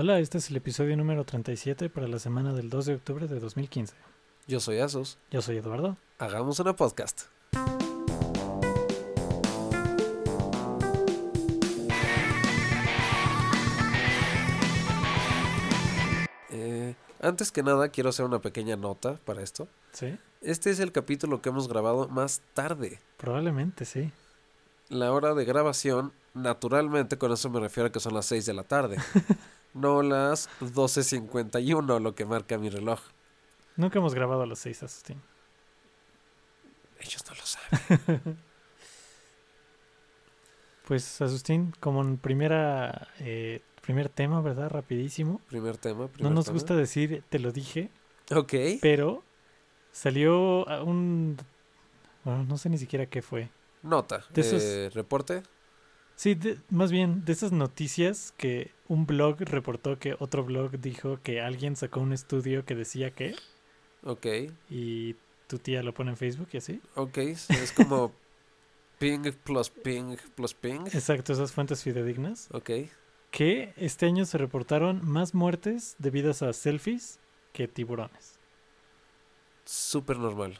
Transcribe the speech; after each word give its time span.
Hola, 0.00 0.20
este 0.20 0.38
es 0.38 0.48
el 0.48 0.54
episodio 0.54 0.96
número 0.96 1.24
37 1.24 1.90
para 1.90 2.06
la 2.06 2.20
semana 2.20 2.52
del 2.52 2.70
2 2.70 2.86
de 2.86 2.94
octubre 2.94 3.26
de 3.26 3.40
2015. 3.40 3.96
Yo 4.46 4.60
soy 4.60 4.78
Asos. 4.78 5.18
Yo 5.32 5.42
soy 5.42 5.56
Eduardo. 5.56 5.96
Hagamos 6.20 6.60
una 6.60 6.76
podcast. 6.76 7.22
Eh, 16.50 16.94
antes 17.20 17.50
que 17.50 17.64
nada, 17.64 17.88
quiero 17.88 18.10
hacer 18.10 18.24
una 18.24 18.40
pequeña 18.40 18.76
nota 18.76 19.18
para 19.24 19.42
esto. 19.42 19.66
¿Sí? 19.90 20.16
Este 20.42 20.70
es 20.70 20.78
el 20.78 20.92
capítulo 20.92 21.42
que 21.42 21.48
hemos 21.48 21.66
grabado 21.66 22.06
más 22.06 22.40
tarde. 22.54 23.00
Probablemente, 23.16 23.84
sí. 23.84 24.12
La 24.90 25.10
hora 25.10 25.34
de 25.34 25.44
grabación, 25.44 26.12
naturalmente, 26.34 27.18
con 27.18 27.32
eso 27.32 27.50
me 27.50 27.58
refiero 27.58 27.88
a 27.88 27.90
que 27.90 27.98
son 27.98 28.14
las 28.14 28.26
6 28.26 28.46
de 28.46 28.54
la 28.54 28.62
tarde. 28.62 28.98
no 29.74 30.02
las 30.02 30.48
12.51, 30.60 32.00
lo 32.00 32.14
que 32.14 32.24
marca 32.24 32.58
mi 32.58 32.68
reloj. 32.70 33.00
Nunca 33.76 33.98
hemos 33.98 34.14
grabado 34.14 34.42
a 34.42 34.46
las 34.46 34.58
6, 34.60 34.82
Asustín. 34.82 35.20
Ellos 37.00 37.24
no 37.28 37.34
lo 37.34 37.42
saben. 37.46 38.38
Pues, 40.86 41.20
Asustín, 41.20 41.74
como 41.80 42.00
en 42.02 42.16
primera, 42.16 43.08
eh, 43.20 43.60
primer 43.82 44.08
tema, 44.08 44.40
¿verdad? 44.40 44.70
Rapidísimo. 44.70 45.40
Primer 45.48 45.76
tema. 45.76 46.04
No 46.04 46.08
primer 46.08 46.32
nos 46.32 46.46
tema. 46.46 46.54
gusta 46.54 46.74
decir, 46.76 47.22
te 47.28 47.38
lo 47.38 47.52
dije, 47.52 47.90
Ok. 48.34 48.54
pero 48.80 49.22
salió 49.92 50.64
un... 50.84 51.36
Bueno, 52.24 52.44
no 52.44 52.56
sé 52.56 52.70
ni 52.70 52.78
siquiera 52.78 53.04
qué 53.04 53.20
fue. 53.20 53.50
Nota. 53.82 54.24
De 54.32 54.40
esos- 54.40 54.62
eh, 54.62 54.90
reporte. 54.94 55.42
Sí, 56.18 56.34
de- 56.34 56.58
más 56.68 56.90
bien 56.90 57.24
de 57.24 57.32
esas 57.32 57.52
noticias 57.52 58.34
que 58.36 58.72
un 58.88 59.06
blog 59.06 59.36
reportó 59.42 60.00
que 60.00 60.16
otro 60.18 60.42
blog 60.42 60.72
dijo 60.80 61.20
que 61.22 61.40
alguien 61.40 61.76
sacó 61.76 62.00
un 62.00 62.12
estudio 62.12 62.64
que 62.64 62.74
decía 62.74 63.12
que 63.12 63.36
Ok. 64.02 64.26
y 64.68 65.14
tu 65.46 65.58
tía 65.60 65.84
lo 65.84 65.94
pone 65.94 66.10
en 66.10 66.16
Facebook 66.16 66.48
y 66.52 66.56
así. 66.56 66.80
Ok. 66.96 67.18
Es 67.18 67.72
como 67.76 68.12
ping 68.98 69.30
plus 69.44 69.70
ping 69.70 70.16
plus 70.34 70.54
ping. 70.54 70.80
Exacto, 70.92 71.32
esas 71.32 71.52
fuentes 71.52 71.84
fidedignas. 71.84 72.48
Ok. 72.50 72.70
Que 73.30 73.72
este 73.76 74.06
año 74.06 74.24
se 74.26 74.38
reportaron 74.38 75.00
más 75.08 75.34
muertes 75.34 75.94
debidas 76.00 76.42
a 76.42 76.52
selfies 76.52 77.20
que 77.52 77.68
tiburones. 77.68 78.40
Súper 79.64 80.18
normal. 80.18 80.58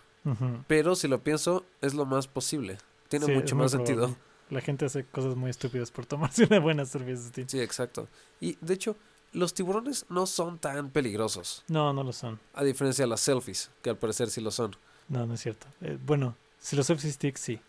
Pero 0.69 0.95
si 0.95 1.09
lo 1.09 1.25
pienso, 1.25 1.65
es 1.81 1.95
lo 1.95 2.05
más 2.05 2.29
posible. 2.29 2.79
Tiene 3.09 3.27
Sí, 3.27 3.33
mucho 3.33 3.57
más 3.57 3.73
sentido. 3.73 4.15
La 4.51 4.61
gente 4.61 4.87
hace 4.87 5.05
cosas 5.05 5.37
muy 5.37 5.51
estúpidas 5.51 5.91
por 5.91 6.07
tomarse 6.07 6.45
una 6.51 6.59
buena 6.61 6.85
selfie. 6.85 7.15
Asustín. 7.15 7.49
Sí, 7.49 7.61
exacto. 7.61 8.09
Y 8.41 8.57
de 8.61 8.75
hecho, 8.75 8.97
los 9.33 9.53
tiburones 9.55 10.07
no 10.09 10.27
son 10.27 10.59
tan 10.59 10.91
peligrosos. 10.91 11.65
No, 11.69 11.93
no 11.93 12.03
lo 12.03 12.13
son. 12.13 12.41
A 12.55 12.65
diferencia 12.65 13.05
de 13.05 13.09
las 13.11 13.21
selfies, 13.21 13.71
que 13.83 13.91
al 13.91 13.97
parecer 13.99 14.31
sí 14.31 14.41
lo 14.41 14.51
son. 14.51 14.75
No, 15.09 15.27
no 15.27 15.35
es 15.35 15.41
cierto. 15.41 15.67
Eh, 15.83 15.99
bueno, 16.05 16.37
si 16.59 16.77
los 16.77 16.87
selfie 16.87 17.11
sticks 17.13 17.41
sí. 17.41 17.61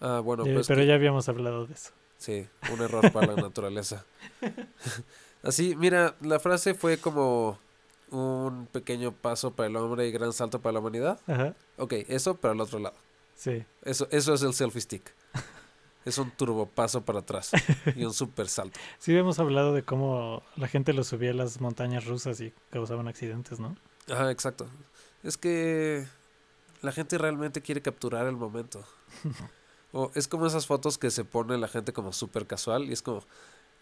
Ah, 0.00 0.20
bueno, 0.20 0.44
pues. 0.44 0.66
pero 0.66 0.80
que- 0.80 0.86
ya 0.86 0.94
habíamos 0.94 1.28
hablado 1.28 1.66
de 1.66 1.74
eso. 1.74 1.90
Sí, 2.18 2.46
un 2.72 2.80
error 2.82 3.10
para 3.12 3.28
la 3.34 3.34
naturaleza. 3.42 4.04
Así, 5.42 5.74
mira, 5.76 6.14
la 6.20 6.38
frase 6.38 6.74
fue 6.74 6.98
como 6.98 7.58
un 8.10 8.66
pequeño 8.66 9.12
paso 9.12 9.52
para 9.52 9.68
el 9.68 9.76
hombre 9.76 10.06
y 10.08 10.10
gran 10.12 10.32
salto 10.32 10.60
para 10.60 10.74
la 10.74 10.80
humanidad. 10.80 11.18
Ajá. 11.26 11.54
Ok, 11.78 11.94
eso, 12.08 12.34
pero 12.34 12.52
al 12.52 12.60
otro 12.60 12.78
lado. 12.78 12.96
Sí. 13.36 13.64
Eso, 13.82 14.06
eso 14.10 14.34
es 14.34 14.42
el 14.42 14.52
selfie 14.52 14.82
stick. 14.82 15.14
Es 16.04 16.18
un 16.18 16.30
turbo 16.30 16.66
paso 16.66 17.04
para 17.04 17.20
atrás 17.20 17.50
y 17.96 18.04
un 18.04 18.14
super 18.14 18.48
salto. 18.48 18.78
Sí, 18.98 19.16
hemos 19.16 19.38
hablado 19.38 19.74
de 19.74 19.82
cómo 19.82 20.42
la 20.56 20.68
gente 20.68 20.92
lo 20.92 21.04
subía 21.04 21.30
a 21.30 21.34
las 21.34 21.60
montañas 21.60 22.06
rusas 22.06 22.40
y 22.40 22.52
causaban 22.70 23.08
accidentes, 23.08 23.60
¿no? 23.60 23.76
Ajá, 24.08 24.30
exacto. 24.30 24.66
Es 25.22 25.36
que 25.36 26.06
la 26.82 26.92
gente 26.92 27.18
realmente 27.18 27.60
quiere 27.60 27.82
capturar 27.82 28.26
el 28.26 28.36
momento. 28.36 28.84
O 29.92 30.12
es 30.14 30.28
como 30.28 30.46
esas 30.46 30.66
fotos 30.66 30.98
que 30.98 31.10
se 31.10 31.24
pone 31.24 31.58
la 31.58 31.66
gente 31.66 31.92
como 31.92 32.12
súper 32.12 32.46
casual 32.46 32.84
y 32.84 32.92
es 32.92 33.02
como, 33.02 33.24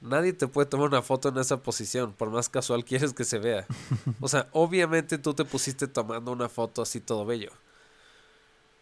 nadie 0.01 0.33
te 0.33 0.49
puede 0.49 0.67
tomar 0.67 0.89
una 0.89 1.03
foto 1.03 1.29
en 1.29 1.37
esa 1.37 1.63
posición, 1.63 2.15
por 2.15 2.31
más 2.31 2.49
casual 2.49 2.83
quieres 2.85 3.13
que 3.13 3.25
se 3.25 3.39
vea. 3.39 3.67
O 4.21 4.29
sea, 4.29 4.49
obviamente 4.53 5.19
tú 5.19 5.35
te 5.35 5.45
pusiste 5.45 5.87
tomando 5.87 6.33
una 6.33 6.49
foto 6.49 6.81
así 6.81 7.01
todo 7.01 7.27
bello. 7.27 7.51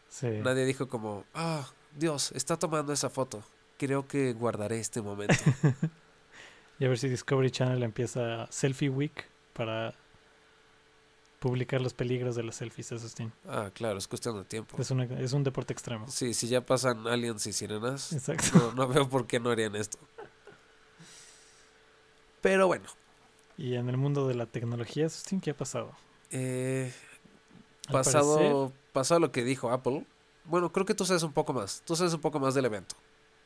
Sí. 0.08 0.28
Nadie 0.44 0.64
dijo 0.64 0.88
como, 0.88 1.24
ah, 1.34 1.68
Dios, 1.96 2.32
está 2.32 2.56
tomando 2.58 2.92
esa 2.92 3.10
foto. 3.10 3.42
Creo 3.78 4.06
que 4.06 4.32
guardaré 4.32 4.78
este 4.80 5.02
momento. 5.02 5.34
Y 6.78 6.84
a 6.84 6.88
ver 6.90 6.98
si 6.98 7.08
Discovery 7.08 7.50
Channel 7.50 7.82
empieza 7.82 8.46
Selfie 8.52 8.90
Week 8.90 9.24
para 9.54 9.94
publicar 11.38 11.80
los 11.80 11.94
peligros 11.94 12.36
de 12.36 12.42
las 12.42 12.56
selfies, 12.56 12.92
Asustín. 12.92 13.32
Ah, 13.48 13.70
claro, 13.72 13.96
es 13.96 14.06
cuestión 14.06 14.36
de 14.36 14.44
tiempo. 14.44 14.76
Es, 14.78 14.90
una, 14.90 15.04
es 15.04 15.32
un 15.32 15.42
deporte 15.42 15.72
extremo. 15.72 16.06
Sí, 16.08 16.34
si 16.34 16.48
ya 16.48 16.60
pasan 16.60 17.06
aliens 17.06 17.46
y 17.46 17.54
sirenas, 17.54 18.12
Exacto. 18.12 18.58
no, 18.58 18.72
no 18.72 18.88
veo 18.88 19.08
por 19.08 19.26
qué 19.26 19.40
no 19.40 19.48
harían 19.50 19.74
esto. 19.74 19.96
Pero 22.42 22.66
bueno, 22.66 22.84
Y 23.56 23.74
en 23.76 23.88
el 23.88 23.96
mundo 23.96 24.28
de 24.28 24.34
la 24.34 24.44
tecnología, 24.44 25.06
Asustín, 25.06 25.40
¿qué 25.40 25.52
ha 25.52 25.56
pasado? 25.56 25.92
eh, 26.30 26.92
pasado, 27.90 28.36
parecer- 28.68 28.72
pasado 28.92 29.20
lo 29.20 29.32
que 29.32 29.44
dijo 29.44 29.70
Apple, 29.70 30.04
bueno, 30.48 30.72
creo 30.72 30.86
que 30.86 30.94
tú 30.94 31.04
sabes 31.04 31.22
un 31.22 31.32
poco 31.32 31.52
más. 31.52 31.82
Tú 31.84 31.96
sabes 31.96 32.14
un 32.14 32.20
poco 32.20 32.38
más 32.40 32.54
del 32.54 32.64
evento. 32.64 32.96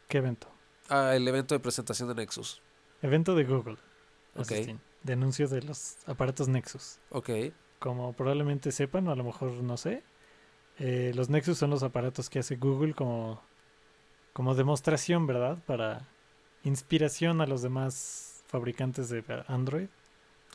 ¿Qué 0.09 0.19
evento? 0.19 0.49
Ah, 0.88 1.15
el 1.15 1.27
evento 1.27 1.55
de 1.55 1.61
presentación 1.61 2.09
de 2.09 2.15
Nexus. 2.15 2.62
Evento 3.03 3.34
de 3.34 3.44
Google. 3.44 3.77
Ok. 4.37 4.53
De 5.03 5.12
anuncio 5.12 5.49
de 5.49 5.62
los 5.62 5.97
aparatos 6.06 6.49
Nexus. 6.49 6.99
Ok, 7.11 7.31
Como 7.78 8.12
probablemente 8.12 8.72
sepan, 8.72 9.09
o 9.09 9.12
a 9.12 9.16
lo 9.16 9.25
mejor 9.25 9.53
no 9.53 9.77
sé, 9.77 10.03
eh, 10.78 11.12
los 11.15 11.31
Nexus 11.31 11.59
son 11.59 11.71
los 11.71 11.83
aparatos 11.83 12.28
que 12.28 12.41
hace 12.41 12.56
Google 12.56 12.94
como, 12.94 13.43
como 14.32 14.55
demostración, 14.55 15.27
¿verdad? 15.27 15.59
Para 15.67 16.09
inspiración 16.65 17.41
a 17.41 17.47
los 17.47 17.62
demás 17.62 18.44
fabricantes 18.49 19.09
de 19.09 19.25
Android. 19.47 19.88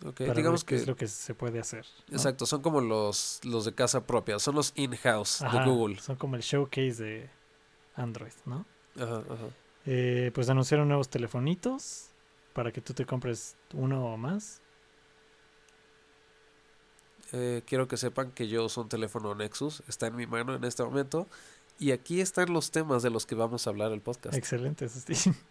Para 0.02 0.34
Digamos 0.34 0.66
ver 0.66 0.68
qué 0.68 0.76
que, 0.76 0.82
es 0.82 0.88
lo 0.88 0.96
que 0.96 1.08
se 1.08 1.34
puede 1.34 1.60
hacer. 1.60 1.86
¿no? 2.08 2.16
exacto, 2.18 2.46
son 2.46 2.62
como 2.62 2.82
los, 2.82 3.40
los 3.44 3.66
de 3.66 3.74
casa 3.74 4.06
propia, 4.06 4.40
son 4.40 4.56
los 4.56 4.74
in-house 4.76 5.40
de 5.52 5.66
Google. 5.66 6.00
Son 6.00 6.16
como 6.16 6.36
el 6.36 6.42
showcase 6.42 7.04
de 7.04 7.30
Android, 7.96 8.34
¿no? 8.46 8.66
Ajá, 8.98 9.18
ajá. 9.20 9.48
Eh, 9.86 10.32
pues 10.34 10.50
anunciaron 10.50 10.88
nuevos 10.88 11.10
telefonitos 11.10 12.10
para 12.54 12.72
que 12.72 12.82
tú 12.82 12.94
te 12.94 13.06
compres 13.06 13.56
uno 13.74 14.06
o 14.06 14.18
más. 14.18 14.62
Eh, 17.32 17.64
quiero 17.66 17.88
que 17.88 17.98
sepan 17.98 18.32
que 18.32 18.48
yo 18.48 18.66
uso 18.66 18.82
un 18.82 18.90
teléfono 18.90 19.36
Nexus, 19.36 19.84
está 19.88 20.08
en 20.08 20.16
mi 20.16 20.28
mano 20.28 20.56
en 20.56 20.64
este 20.64 20.84
momento. 20.84 21.28
Y 21.78 21.92
aquí 21.92 22.22
están 22.22 22.54
los 22.54 22.72
temas 22.72 23.04
de 23.04 23.10
los 23.10 23.26
que 23.26 23.36
vamos 23.36 23.68
a 23.68 23.70
hablar 23.70 23.92
el 23.92 24.02
podcast. 24.02 24.38
Excelente, 24.38 24.88
Sustín. 24.90 25.36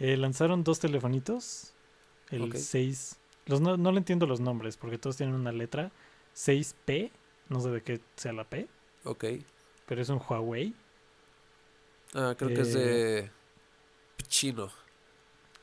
Eh, 0.00 0.16
lanzaron 0.16 0.62
dos 0.62 0.78
telefonitos. 0.78 1.72
El 2.30 2.42
Ok. 2.44 2.54
6. 2.54 3.18
Los, 3.48 3.60
no, 3.60 3.76
no 3.76 3.90
le 3.92 3.98
entiendo 3.98 4.26
los 4.26 4.40
nombres 4.40 4.76
porque 4.76 4.98
todos 4.98 5.16
tienen 5.16 5.34
una 5.34 5.52
letra. 5.52 5.90
6P. 6.36 7.10
No 7.48 7.60
sé 7.60 7.70
de 7.70 7.82
qué 7.82 8.00
sea 8.14 8.32
la 8.32 8.44
P. 8.44 8.68
Ok. 9.04 9.24
Pero 9.86 10.00
es 10.02 10.08
un 10.10 10.20
Huawei. 10.26 10.74
Ah, 12.14 12.34
creo 12.38 12.48
que 12.50 12.60
es 12.60 12.74
de 12.74 13.30
chino. 14.28 14.70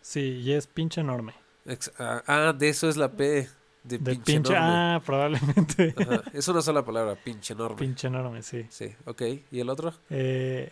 Sí, 0.01 0.41
y 0.43 0.53
es 0.53 0.67
pinche 0.67 1.01
enorme. 1.01 1.33
Ex- 1.65 1.91
ah, 1.99 2.23
ah, 2.27 2.53
de 2.53 2.69
eso 2.69 2.89
es 2.89 2.97
la 2.97 3.11
P. 3.11 3.47
De, 3.83 3.99
De 3.99 3.99
pinche, 3.99 4.33
pinche. 4.33 4.53
enorme. 4.53 4.67
Ah, 4.75 5.01
probablemente. 5.05 5.93
Ajá, 5.97 6.23
Es 6.33 6.47
una 6.47 6.61
sola 6.61 6.83
palabra, 6.83 7.15
pinche 7.15 7.53
enorme. 7.53 7.77
pinche 7.77 8.07
enorme, 8.07 8.41
sí. 8.41 8.65
Sí, 8.69 8.95
ok. 9.05 9.21
¿Y 9.51 9.59
el 9.59 9.69
otro? 9.69 9.93
Eh, 10.09 10.71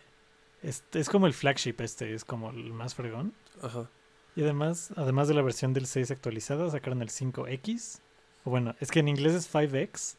es, 0.64 0.84
es 0.94 1.10
como 1.10 1.28
el 1.28 1.34
flagship 1.34 1.76
este. 1.80 2.14
Es 2.14 2.26
como 2.26 2.50
el 2.50 2.74
más 2.74 2.96
fregón. 2.96 3.34
Ajá. 3.62 3.88
Y 4.36 4.44
además, 4.44 4.90
además 4.96 5.28
de 5.28 5.34
la 5.36 5.42
versión 5.42 5.74
del 5.74 5.86
6 5.86 6.12
actualizada, 6.12 6.70
sacaron 6.72 7.02
el 7.02 7.10
5X. 7.10 8.00
O 8.46 8.50
bueno, 8.50 8.76
es 8.80 8.90
que 8.92 9.00
en 9.00 9.08
inglés 9.08 9.34
es 9.34 9.54
5X. 9.54 10.16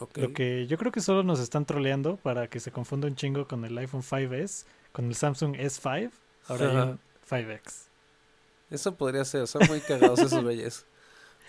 Ok. 0.00 0.18
Lo 0.18 0.32
que 0.32 0.66
yo 0.66 0.78
creo 0.78 0.92
que 0.92 1.00
solo 1.00 1.22
nos 1.22 1.40
están 1.40 1.64
troleando 1.64 2.16
para 2.18 2.48
que 2.48 2.60
se 2.60 2.70
confunda 2.70 3.08
un 3.08 3.16
chingo 3.16 3.48
con 3.48 3.64
el 3.64 3.76
iPhone 3.78 4.02
5S, 4.02 4.64
con 4.92 5.06
el 5.06 5.14
Samsung 5.14 5.56
S5. 5.56 6.10
Ahora 6.46 6.70
hay 6.70 6.76
Ajá. 6.76 6.84
un 6.90 7.00
5X. 7.28 7.88
Eso 8.70 8.94
podría 8.94 9.24
ser, 9.24 9.46
son 9.46 9.62
muy 9.66 9.80
cagados 9.80 10.18
esos 10.20 10.42
güeyes. 10.42 10.84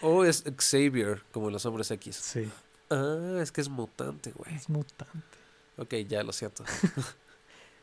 O 0.02 0.24
es 0.24 0.46
Xavier, 0.58 1.22
como 1.34 1.50
los 1.50 1.66
hombres 1.66 1.92
X. 1.92 2.16
Sí, 2.16 2.50
Ah, 2.90 3.40
es 3.42 3.52
que 3.52 3.60
es 3.60 3.68
mutante, 3.68 4.32
güey. 4.32 4.56
es 4.56 4.70
mutante. 4.70 5.38
Ok, 5.78 5.94
ya 6.08 6.24
lo 6.24 6.32
siento. 6.32 6.64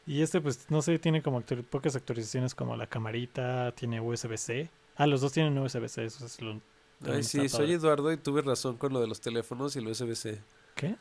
Y 0.06 0.23
este, 0.23 0.41
pues, 0.41 0.70
no 0.70 0.82
sé, 0.82 0.99
tiene 0.99 1.23
como 1.23 1.41
actu- 1.43 1.64
pocas 1.64 1.97
actualizaciones 1.97 2.55
como 2.55 2.76
la 2.76 2.87
camarita, 2.87 3.73
tiene 3.73 4.00
USB-C. 4.00 4.70
Ah, 4.97 5.06
los 5.06 5.20
dos 5.20 5.32
tienen 5.32 5.58
USB-C, 5.58 6.05
eso 6.05 6.25
es 6.25 6.41
lo... 6.41 6.61
Ay, 7.05 7.23
sí, 7.23 7.49
soy. 7.49 7.73
Eduardo 7.73 8.11
y 8.12 8.17
tuve 8.17 8.41
razón 8.43 8.76
con 8.79 8.93
lo 8.93 9.00
de 9.00 9.06
los 9.06 9.20
teléfonos 9.20 9.76
y 9.76 9.81
el 9.81 9.88
USB-C. 9.88 10.41
¿Qué? 10.75 10.97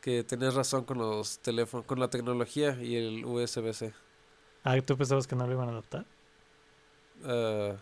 Que 0.00 0.24
tenías 0.24 0.54
razón 0.54 0.84
con 0.84 0.98
los 0.98 1.38
teléfonos, 1.40 1.86
con 1.86 2.00
la 2.00 2.08
tecnología 2.08 2.76
y 2.82 2.96
el 2.96 3.24
USB-C. 3.24 3.92
Ah, 4.64 4.80
¿tú 4.80 4.96
pensabas 4.96 5.26
que 5.26 5.36
no 5.36 5.46
lo 5.46 5.52
iban 5.52 5.68
a 5.68 5.72
adaptar? 5.72 6.06
Ah, 7.24 7.76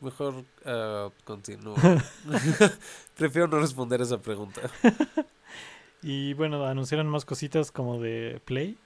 Mejor 0.00 0.34
uh, 0.64 1.10
continúo. 1.24 1.76
Prefiero 3.16 3.48
no 3.48 3.58
responder 3.60 4.00
esa 4.00 4.18
pregunta. 4.20 4.62
y 6.02 6.32
bueno, 6.34 6.64
anunciaron 6.66 7.06
más 7.08 7.24
cositas 7.24 7.70
como 7.70 8.00
de 8.00 8.40
Play. 8.44 8.78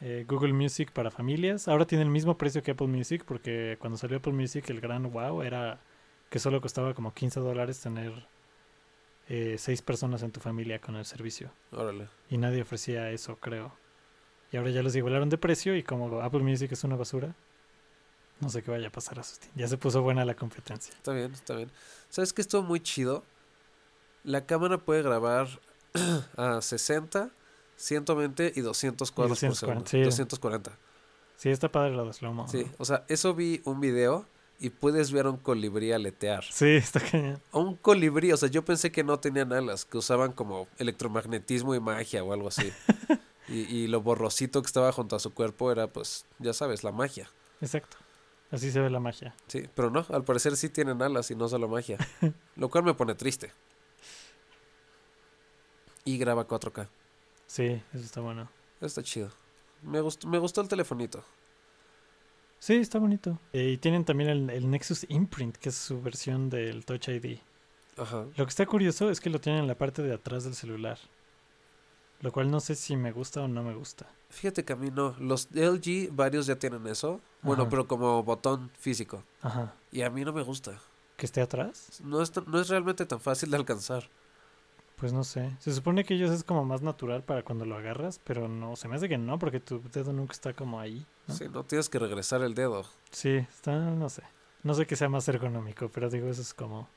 Eh, 0.00 0.24
Google 0.26 0.52
Music 0.52 0.92
para 0.92 1.10
familias. 1.10 1.68
Ahora 1.68 1.86
tiene 1.86 2.04
el 2.04 2.10
mismo 2.10 2.38
precio 2.38 2.62
que 2.62 2.72
Apple 2.72 2.86
Music 2.86 3.24
porque 3.26 3.76
cuando 3.78 3.98
salió 3.98 4.18
Apple 4.18 4.32
Music 4.32 4.68
el 4.70 4.80
gran 4.80 5.10
wow 5.10 5.42
era 5.42 5.80
que 6.30 6.38
solo 6.38 6.60
costaba 6.60 6.94
como 6.94 7.12
15 7.12 7.40
dólares 7.40 7.80
tener 7.80 8.26
eh, 9.28 9.56
seis 9.58 9.82
personas 9.82 10.22
en 10.22 10.32
tu 10.32 10.40
familia 10.40 10.80
con 10.80 10.96
el 10.96 11.04
servicio. 11.04 11.52
Órale. 11.70 12.08
Y 12.30 12.38
nadie 12.38 12.62
ofrecía 12.62 13.10
eso, 13.10 13.36
creo. 13.36 13.72
Y 14.50 14.56
ahora 14.56 14.70
ya 14.70 14.82
los 14.82 14.94
igualaron 14.96 15.28
de 15.30 15.38
precio 15.38 15.76
y 15.76 15.82
como 15.82 16.20
Apple 16.20 16.40
Music 16.40 16.72
es 16.72 16.84
una 16.84 16.96
basura, 16.96 17.34
no 18.40 18.48
sé 18.48 18.62
qué 18.62 18.70
vaya 18.70 18.88
a 18.88 18.92
pasar 18.92 19.18
a 19.18 19.22
Sustin. 19.22 19.50
Ya 19.54 19.68
se 19.68 19.78
puso 19.78 20.02
buena 20.02 20.24
la 20.24 20.34
competencia. 20.34 20.92
Está 20.94 21.12
bien, 21.12 21.32
está 21.32 21.54
bien. 21.54 21.70
¿Sabes 22.08 22.32
qué 22.32 22.42
estuvo 22.42 22.62
muy 22.62 22.80
chido? 22.80 23.24
La 24.24 24.46
cámara 24.46 24.78
puede 24.78 25.02
grabar 25.02 25.48
a 26.36 26.60
60, 26.60 27.30
120 27.76 28.52
y 28.54 28.60
200 28.60 29.10
cuadros 29.12 29.40
por 29.40 29.56
segundo. 29.56 29.86
Sí. 29.86 30.00
240. 30.02 30.72
Sí, 31.36 31.50
está 31.50 31.70
padre 31.70 31.90
lo 31.90 32.06
de 32.06 32.12
slow 32.12 32.46
Sí, 32.48 32.66
o 32.78 32.84
sea, 32.84 33.04
eso 33.08 33.34
vi 33.34 33.60
un 33.64 33.80
video 33.80 34.26
y 34.60 34.70
puedes 34.70 35.10
ver 35.10 35.26
a 35.26 35.30
un 35.30 35.38
colibrí 35.38 35.90
aletear. 35.90 36.44
Sí, 36.44 36.76
está 36.76 37.00
cañón. 37.00 37.40
A 37.50 37.58
un 37.58 37.74
colibrí, 37.76 38.30
o 38.30 38.36
sea, 38.36 38.48
yo 38.48 38.64
pensé 38.64 38.92
que 38.92 39.02
no 39.02 39.18
tenían 39.18 39.52
alas, 39.52 39.84
que 39.84 39.98
usaban 39.98 40.32
como 40.32 40.68
electromagnetismo 40.78 41.74
y 41.74 41.80
magia 41.80 42.22
o 42.22 42.32
algo 42.32 42.48
así. 42.48 42.72
y, 43.48 43.60
y 43.62 43.86
lo 43.88 44.02
borrosito 44.02 44.62
que 44.62 44.66
estaba 44.66 44.92
junto 44.92 45.16
a 45.16 45.18
su 45.18 45.34
cuerpo 45.34 45.72
era, 45.72 45.88
pues, 45.88 46.26
ya 46.38 46.52
sabes, 46.52 46.84
la 46.84 46.92
magia. 46.92 47.28
Exacto. 47.60 47.96
Así 48.52 48.70
se 48.70 48.80
ve 48.80 48.90
la 48.90 49.00
magia. 49.00 49.34
Sí, 49.48 49.66
pero 49.74 49.90
no, 49.90 50.04
al 50.10 50.24
parecer 50.24 50.56
sí 50.56 50.68
tienen 50.68 51.00
alas 51.00 51.30
y 51.30 51.34
no 51.34 51.48
solo 51.48 51.68
magia. 51.68 51.96
lo 52.56 52.68
cual 52.68 52.84
me 52.84 52.92
pone 52.92 53.14
triste. 53.14 53.50
Y 56.04 56.18
graba 56.18 56.46
4K. 56.46 56.86
Sí, 57.52 57.82
eso 57.92 58.02
está 58.02 58.22
bueno. 58.22 58.48
Está 58.80 59.02
chido. 59.02 59.28
Me 59.82 60.00
gustó, 60.00 60.26
me 60.26 60.38
gustó 60.38 60.62
el 60.62 60.68
telefonito. 60.68 61.22
Sí, 62.58 62.76
está 62.76 62.98
bonito. 62.98 63.38
Eh, 63.52 63.72
y 63.72 63.76
tienen 63.76 64.06
también 64.06 64.48
el, 64.48 64.70
Nexus 64.70 65.04
Imprint, 65.10 65.58
que 65.58 65.68
es 65.68 65.74
su 65.74 66.00
versión 66.00 66.48
del 66.48 66.86
Touch 66.86 67.08
ID. 67.08 67.40
Ajá. 67.98 68.24
Lo 68.36 68.46
que 68.46 68.48
está 68.48 68.64
curioso 68.64 69.10
es 69.10 69.20
que 69.20 69.28
lo 69.28 69.38
tienen 69.38 69.60
en 69.60 69.68
la 69.68 69.76
parte 69.76 70.00
de 70.00 70.14
atrás 70.14 70.44
del 70.44 70.54
celular. 70.54 70.98
Lo 72.22 72.32
cual 72.32 72.50
no 72.50 72.58
sé 72.58 72.74
si 72.74 72.96
me 72.96 73.12
gusta 73.12 73.42
o 73.42 73.48
no 73.48 73.62
me 73.62 73.74
gusta. 73.74 74.06
Fíjate 74.30 74.64
que 74.64 74.72
a 74.72 74.76
mí 74.76 74.90
no. 74.90 75.14
Los 75.18 75.50
LG, 75.52 76.08
varios 76.10 76.46
ya 76.46 76.56
tienen 76.56 76.86
eso. 76.86 77.20
Bueno, 77.42 77.68
pero 77.68 77.86
como 77.86 78.22
botón 78.22 78.70
físico. 78.78 79.24
Ajá. 79.42 79.74
Y 79.90 80.00
a 80.00 80.08
mí 80.08 80.24
no 80.24 80.32
me 80.32 80.42
gusta. 80.42 80.80
¿Que 81.18 81.26
esté 81.26 81.42
atrás? 81.42 82.00
No 82.02 82.22
es, 82.22 82.32
no 82.46 82.58
es 82.58 82.70
realmente 82.70 83.04
tan 83.04 83.20
fácil 83.20 83.50
de 83.50 83.58
alcanzar. 83.58 84.08
Pues 85.02 85.12
no 85.12 85.24
sé. 85.24 85.50
Se 85.58 85.72
supone 85.72 86.04
que 86.04 86.14
ellos 86.14 86.30
es 86.30 86.44
como 86.44 86.64
más 86.64 86.80
natural 86.80 87.24
para 87.24 87.42
cuando 87.42 87.64
lo 87.64 87.76
agarras, 87.76 88.20
pero 88.22 88.46
no, 88.46 88.76
se 88.76 88.86
me 88.86 88.94
hace 88.94 89.08
que 89.08 89.18
no, 89.18 89.36
porque 89.36 89.58
tu 89.58 89.82
dedo 89.92 90.12
nunca 90.12 90.32
está 90.32 90.52
como 90.52 90.78
ahí. 90.78 91.04
Sí, 91.26 91.46
no 91.52 91.64
tienes 91.64 91.88
que 91.88 91.98
regresar 91.98 92.40
el 92.42 92.54
dedo. 92.54 92.84
Sí, 93.10 93.30
está, 93.30 93.76
no 93.76 94.08
sé. 94.08 94.22
No 94.62 94.74
sé 94.74 94.86
que 94.86 94.94
sea 94.94 95.08
más 95.08 95.26
ergonómico, 95.26 95.88
pero 95.88 96.08
digo, 96.08 96.28
eso 96.28 96.40
es 96.40 96.54
como 96.54 96.88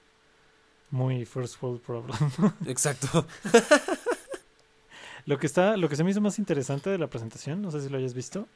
muy 0.91 1.25
first 1.25 1.59
world 1.63 1.81
problem. 1.81 2.15
Exacto. 2.67 3.25
lo 5.25 5.39
que 5.39 5.47
está, 5.47 5.75
lo 5.75 5.89
que 5.89 5.95
se 5.95 6.03
me 6.03 6.11
hizo 6.11 6.21
más 6.21 6.37
interesante 6.37 6.91
de 6.91 6.99
la 6.99 7.07
presentación, 7.07 7.63
no 7.63 7.71
sé 7.71 7.81
si 7.81 7.89
lo 7.89 7.97
hayas 7.97 8.13
visto, 8.13 8.47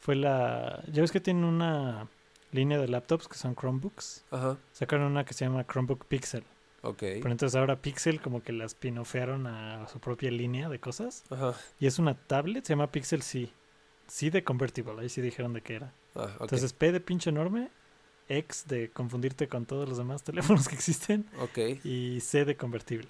fue 0.00 0.16
la. 0.16 0.82
Ya 0.90 1.02
ves 1.02 1.12
que 1.12 1.20
tienen 1.20 1.44
una 1.44 2.08
línea 2.52 2.78
de 2.78 2.88
laptops 2.88 3.28
que 3.28 3.36
son 3.36 3.54
Chromebooks. 3.54 4.24
Ajá. 4.30 4.56
Sacaron 4.72 5.12
una 5.12 5.26
que 5.26 5.34
se 5.34 5.44
llama 5.44 5.66
Chromebook 5.66 6.06
Pixel. 6.06 6.46
Pero 6.92 7.30
entonces 7.30 7.56
ahora 7.56 7.80
Pixel 7.80 8.20
como 8.20 8.42
que 8.42 8.52
las 8.52 8.74
pinofearon 8.74 9.46
a 9.46 9.88
su 9.88 10.00
propia 10.00 10.30
línea 10.30 10.68
de 10.68 10.78
cosas. 10.78 11.24
Ajá. 11.30 11.54
Y 11.80 11.86
es 11.86 11.98
una 11.98 12.14
tablet, 12.14 12.64
se 12.64 12.74
llama 12.74 12.90
Pixel 12.90 13.22
C. 13.22 13.50
C 14.06 14.30
de 14.30 14.44
convertible, 14.44 15.00
ahí 15.00 15.08
sí 15.08 15.22
dijeron 15.22 15.54
de 15.54 15.62
qué 15.62 15.76
era. 15.76 15.94
Ah, 16.14 16.36
entonces 16.40 16.72
P 16.74 16.92
de 16.92 17.00
pinche 17.00 17.30
enorme, 17.30 17.70
X 18.28 18.66
de 18.68 18.90
confundirte 18.90 19.48
con 19.48 19.64
todos 19.64 19.88
los 19.88 19.98
demás 19.98 20.22
teléfonos 20.24 20.68
que 20.68 20.74
existen. 20.74 21.26
Y 21.84 22.20
C 22.20 22.44
de 22.44 22.56
convertible. 22.56 23.08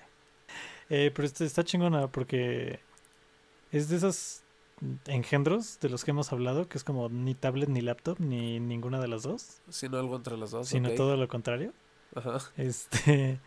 Eh, 0.91 1.11
pero 1.15 1.27
este 1.27 1.45
está 1.45 1.65
chingona 1.65 2.09
porque 2.09 2.79
es 3.73 3.89
de 3.89 3.97
esos 3.97 4.43
engendros 5.07 5.81
de 5.81 5.89
los 5.89 6.05
que 6.05 6.11
hemos 6.11 6.33
hablado, 6.33 6.69
que 6.69 6.79
es 6.79 6.85
como 6.85 7.09
ni 7.09 7.35
tablet 7.35 7.69
ni 7.69 7.81
laptop, 7.81 8.21
ni 8.21 8.61
ninguna 8.61 9.01
de 9.01 9.09
las 9.09 9.23
dos. 9.23 9.63
Sino 9.69 9.99
algo 9.99 10.17
entre 10.17 10.37
las 10.37 10.51
dos. 10.51 10.69
Sino 10.69 10.91
todo 10.91 11.17
lo 11.17 11.27
contrario. 11.27 11.73
Ajá. 12.15 12.39
Este 12.57 13.41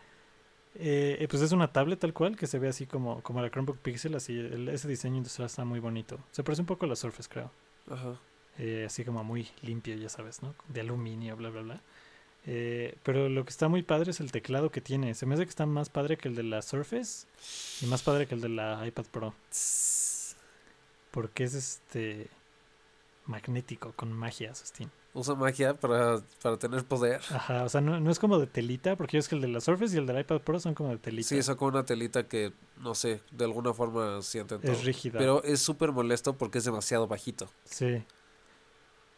eh, 0.80 1.26
pues 1.28 1.42
es 1.42 1.52
una 1.52 1.72
tablet 1.72 1.98
tal 1.98 2.14
cual 2.14 2.36
que 2.36 2.46
se 2.46 2.58
ve 2.58 2.68
así 2.68 2.86
como, 2.86 3.22
como 3.22 3.42
la 3.42 3.50
Chromebook 3.50 3.78
Pixel, 3.78 4.14
así 4.14 4.38
ese 4.70 4.88
diseño 4.88 5.16
industrial 5.16 5.46
está 5.46 5.64
muy 5.64 5.80
bonito. 5.80 6.18
Se 6.30 6.44
parece 6.44 6.62
un 6.62 6.66
poco 6.66 6.86
a 6.86 6.88
la 6.88 6.96
Surface, 6.96 7.28
creo. 7.28 7.50
Ajá. 7.90 8.18
Eh, 8.58 8.84
así 8.86 9.04
como 9.04 9.22
muy 9.24 9.48
limpio, 9.62 9.96
ya 9.96 10.08
sabes, 10.08 10.42
¿no? 10.42 10.54
De 10.68 10.80
aluminio, 10.80 11.36
bla, 11.36 11.50
bla, 11.50 11.62
bla. 11.62 11.82
Eh, 12.46 12.96
pero 13.02 13.28
lo 13.28 13.44
que 13.44 13.50
está 13.50 13.68
muy 13.68 13.82
padre 13.82 14.12
es 14.12 14.20
el 14.20 14.32
teclado 14.32 14.70
que 14.70 14.80
tiene. 14.80 15.14
Se 15.14 15.26
me 15.26 15.34
hace 15.34 15.44
que 15.44 15.50
está 15.50 15.66
más 15.66 15.90
padre 15.90 16.16
que 16.16 16.28
el 16.28 16.34
de 16.36 16.44
la 16.44 16.62
Surface 16.62 17.26
y 17.82 17.86
más 17.86 18.02
padre 18.02 18.26
que 18.26 18.34
el 18.34 18.40
de 18.40 18.48
la 18.48 18.86
iPad 18.86 19.06
Pro. 19.10 19.34
Porque 21.10 21.44
es 21.44 21.54
este 21.54 22.28
magnético, 23.26 23.92
con 23.92 24.12
magia, 24.12 24.54
Sustín 24.54 24.90
usa 25.14 25.34
magia 25.34 25.74
para, 25.74 26.20
para 26.42 26.58
tener 26.58 26.84
poder. 26.84 27.20
Ajá, 27.30 27.64
o 27.64 27.68
sea, 27.68 27.80
no, 27.80 28.10
es 28.10 28.18
como 28.18 28.38
de 28.38 28.46
telita, 28.46 28.96
porque 28.96 29.18
es 29.18 29.28
que 29.28 29.34
el 29.34 29.40
de 29.40 29.48
la 29.48 29.60
Surface 29.60 29.94
y 29.94 29.98
el 29.98 30.06
del 30.06 30.20
iPad 30.20 30.40
Pro 30.40 30.60
son 30.60 30.74
como 30.74 30.90
de 30.90 30.98
telita. 30.98 31.28
Sí, 31.28 31.54
como 31.56 31.70
una 31.70 31.84
telita 31.84 32.28
que, 32.28 32.52
no 32.78 32.94
sé, 32.94 33.20
de 33.30 33.44
alguna 33.44 33.72
forma 33.72 34.22
sienten 34.22 34.60
Es 34.62 34.84
rígida. 34.84 35.18
Pero 35.18 35.42
es 35.42 35.60
súper 35.60 35.92
molesto 35.92 36.34
porque 36.34 36.58
es 36.58 36.64
demasiado 36.64 37.06
bajito. 37.06 37.48
Sí. 37.64 38.02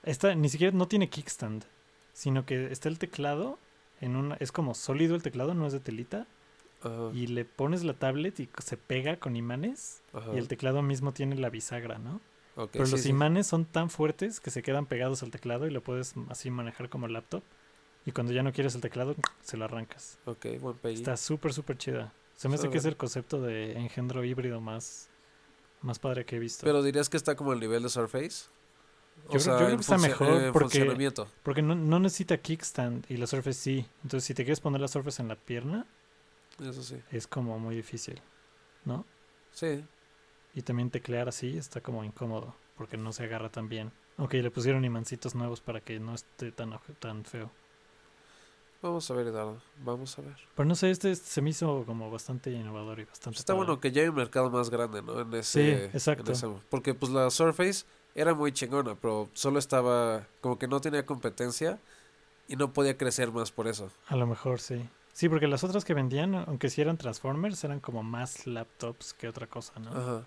Esta 0.02 0.34
ni 0.34 0.48
siquiera 0.48 0.76
no 0.76 0.88
tiene 0.88 1.10
kickstand, 1.10 1.64
sino 2.12 2.46
que 2.46 2.72
está 2.72 2.88
el 2.88 2.98
teclado 2.98 3.58
en 4.00 4.16
una... 4.16 4.36
Es 4.36 4.52
como 4.52 4.74
sólido 4.74 5.14
el 5.14 5.22
teclado, 5.22 5.54
no 5.54 5.66
es 5.66 5.72
de 5.72 5.80
telita. 5.80 6.26
Y 7.12 7.26
le 7.26 7.44
pones 7.44 7.84
la 7.84 7.92
tablet 7.92 8.40
y 8.40 8.48
se 8.64 8.78
pega 8.78 9.18
con 9.18 9.36
imanes. 9.36 10.00
Y 10.34 10.38
el 10.38 10.48
teclado 10.48 10.80
mismo 10.80 11.12
tiene 11.12 11.36
la 11.36 11.50
bisagra, 11.50 11.98
¿no? 11.98 12.22
Pero 12.54 12.86
los 12.86 13.06
imanes 13.06 13.46
son 13.46 13.64
tan 13.64 13.90
fuertes 13.90 14.40
que 14.40 14.50
se 14.50 14.62
quedan 14.62 14.86
pegados 14.86 15.22
al 15.22 15.30
teclado 15.30 15.66
y 15.66 15.70
lo 15.70 15.82
puedes 15.82 16.14
así 16.28 16.50
manejar 16.50 16.88
como 16.88 17.08
laptop. 17.08 17.42
Y 18.06 18.12
cuando 18.12 18.32
ya 18.32 18.42
no 18.42 18.52
quieres 18.52 18.74
el 18.74 18.80
teclado, 18.80 19.14
se 19.42 19.56
lo 19.56 19.64
arrancas. 19.64 20.18
Ok, 20.24 20.46
buen 20.60 20.76
Está 20.84 21.16
súper, 21.16 21.52
súper 21.52 21.78
chida. 21.78 22.12
Se 22.36 22.48
me 22.48 22.54
hace 22.54 22.70
que 22.70 22.78
es 22.78 22.86
el 22.86 22.96
concepto 22.96 23.42
de 23.42 23.72
engendro 23.72 24.24
híbrido 24.24 24.62
más, 24.62 25.10
más 25.82 25.98
padre 25.98 26.24
que 26.24 26.36
he 26.36 26.38
visto. 26.38 26.64
Pero 26.64 26.82
dirías 26.82 27.10
que 27.10 27.18
está 27.18 27.36
como 27.36 27.52
el 27.52 27.60
nivel 27.60 27.82
de 27.82 27.90
Surface. 27.90 28.46
yo, 29.30 29.38
creo, 29.38 29.68
que 29.68 29.74
está 29.74 29.98
mejor 29.98 30.50
porque, 30.52 31.12
porque 31.42 31.60
no, 31.60 31.74
no, 31.74 32.00
necesita 32.00 32.38
kickstand 32.38 33.04
y 33.10 33.18
la 33.18 33.26
Surface 33.26 33.60
sí. 33.60 33.86
Entonces, 34.02 34.24
si 34.24 34.32
te 34.32 34.44
quieres 34.44 34.60
poner 34.60 34.80
la 34.80 34.88
Surface 34.88 35.20
en 35.20 35.28
la 35.28 35.36
pierna, 35.36 35.86
Eso 36.58 36.82
sí. 36.82 36.96
es 37.10 37.26
como 37.26 37.58
muy 37.58 37.76
difícil, 37.76 38.22
¿no? 38.86 39.04
Sí. 39.52 39.84
Y 40.54 40.62
también 40.62 40.90
teclear 40.90 41.28
así 41.28 41.56
está 41.56 41.80
como 41.80 42.04
incómodo, 42.04 42.54
porque 42.76 42.96
no 42.96 43.12
se 43.12 43.24
agarra 43.24 43.50
tan 43.50 43.68
bien. 43.68 43.92
Aunque 44.16 44.42
le 44.42 44.50
pusieron 44.50 44.84
imancitos 44.84 45.34
nuevos 45.34 45.60
para 45.60 45.80
que 45.80 45.98
no 46.00 46.14
esté 46.14 46.52
tan, 46.52 46.78
tan 46.98 47.24
feo. 47.24 47.50
Vamos 48.82 49.10
a 49.10 49.14
ver, 49.14 49.26
Eduardo. 49.26 49.60
Vamos 49.84 50.18
a 50.18 50.22
ver. 50.22 50.36
Pero 50.54 50.66
no 50.66 50.74
sé, 50.74 50.90
este, 50.90 51.14
se 51.14 51.42
me 51.42 51.50
hizo 51.50 51.84
como 51.84 52.10
bastante 52.10 52.50
innovador 52.50 53.00
y 53.00 53.04
bastante. 53.04 53.38
Está 53.38 53.52
bueno 53.52 53.78
que 53.78 53.92
ya 53.92 54.02
hay 54.02 54.08
un 54.08 54.14
mercado 54.14 54.50
más 54.50 54.70
grande, 54.70 55.02
¿no? 55.02 55.20
En 55.20 55.32
ese, 55.34 55.90
sí, 55.90 55.90
exacto. 55.92 56.62
porque 56.70 56.94
pues 56.94 57.12
la 57.12 57.28
Surface 57.30 57.84
era 58.14 58.34
muy 58.34 58.52
chingona, 58.52 58.94
pero 58.94 59.28
solo 59.34 59.58
estaba 59.58 60.26
como 60.40 60.58
que 60.58 60.66
no 60.66 60.80
tenía 60.80 61.04
competencia 61.04 61.78
y 62.48 62.56
no 62.56 62.72
podía 62.72 62.96
crecer 62.96 63.30
más 63.32 63.52
por 63.52 63.68
eso. 63.68 63.90
A 64.08 64.16
lo 64.16 64.26
mejor 64.26 64.60
sí. 64.60 64.88
Sí, 65.12 65.28
porque 65.28 65.46
las 65.46 65.62
otras 65.62 65.84
que 65.84 65.92
vendían, 65.92 66.34
aunque 66.34 66.70
si 66.70 66.80
eran 66.80 66.96
Transformers, 66.96 67.62
eran 67.64 67.80
como 67.80 68.02
más 68.02 68.46
laptops 68.46 69.12
que 69.12 69.28
otra 69.28 69.46
cosa, 69.46 69.78
¿no? 69.78 69.90
Ajá. 69.90 70.26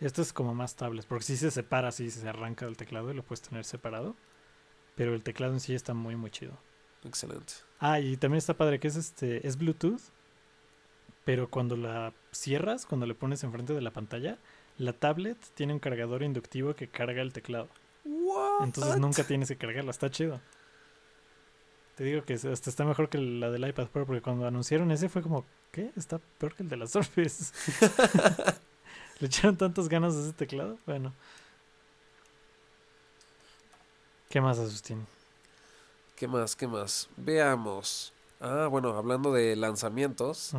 Esto 0.00 0.22
es 0.22 0.32
como 0.32 0.54
más 0.54 0.76
tablets, 0.76 1.06
porque 1.06 1.24
si 1.24 1.36
se 1.36 1.50
separa, 1.50 1.90
si 1.90 2.10
se 2.10 2.28
arranca 2.28 2.66
del 2.66 2.76
teclado 2.76 3.10
y 3.10 3.14
lo 3.14 3.22
puedes 3.22 3.42
tener 3.42 3.64
separado. 3.64 4.14
Pero 4.94 5.14
el 5.14 5.22
teclado 5.22 5.52
en 5.52 5.60
sí 5.60 5.74
está 5.74 5.94
muy, 5.94 6.16
muy 6.16 6.30
chido. 6.30 6.58
Excelente. 7.04 7.54
Ah, 7.80 8.00
y 8.00 8.16
también 8.16 8.38
está 8.38 8.54
padre 8.54 8.80
que 8.80 8.88
es 8.88 8.96
este, 8.96 9.46
es 9.46 9.56
Bluetooth, 9.56 10.00
pero 11.24 11.48
cuando 11.48 11.76
la 11.76 12.12
cierras, 12.32 12.86
cuando 12.86 13.06
le 13.06 13.14
pones 13.14 13.44
enfrente 13.44 13.72
de 13.72 13.80
la 13.80 13.92
pantalla, 13.92 14.38
la 14.76 14.92
tablet 14.92 15.38
tiene 15.54 15.72
un 15.72 15.78
cargador 15.78 16.22
inductivo 16.22 16.74
que 16.74 16.88
carga 16.88 17.22
el 17.22 17.32
teclado. 17.32 17.68
Entonces 18.60 18.98
nunca 18.98 19.24
tienes 19.24 19.48
que 19.48 19.56
cargarla, 19.56 19.90
está 19.90 20.10
chido. 20.10 20.40
Te 21.96 22.04
digo 22.04 22.22
que 22.22 22.34
hasta 22.34 22.70
está 22.70 22.84
mejor 22.84 23.08
que 23.08 23.18
la 23.18 23.50
del 23.50 23.68
iPad 23.68 23.88
Pro, 23.88 24.06
porque 24.06 24.22
cuando 24.22 24.46
anunciaron 24.46 24.90
ese 24.92 25.08
fue 25.08 25.22
como, 25.22 25.44
¿qué? 25.72 25.90
Está 25.96 26.18
peor 26.38 26.54
que 26.54 26.62
el 26.62 26.68
de 26.68 26.76
la 26.76 26.86
Surface. 26.86 27.52
Le 29.20 29.26
echaron 29.26 29.56
tantas 29.56 29.88
ganas 29.88 30.14
a 30.14 30.20
ese 30.20 30.32
teclado. 30.32 30.78
Bueno. 30.86 31.12
¿Qué 34.28 34.40
más, 34.40 34.58
Asustín? 34.58 35.06
¿Qué 36.14 36.28
más? 36.28 36.54
¿Qué 36.54 36.66
más? 36.66 37.08
Veamos. 37.16 38.12
Ah, 38.40 38.68
bueno, 38.70 38.96
hablando 38.96 39.32
de 39.32 39.56
lanzamientos, 39.56 40.52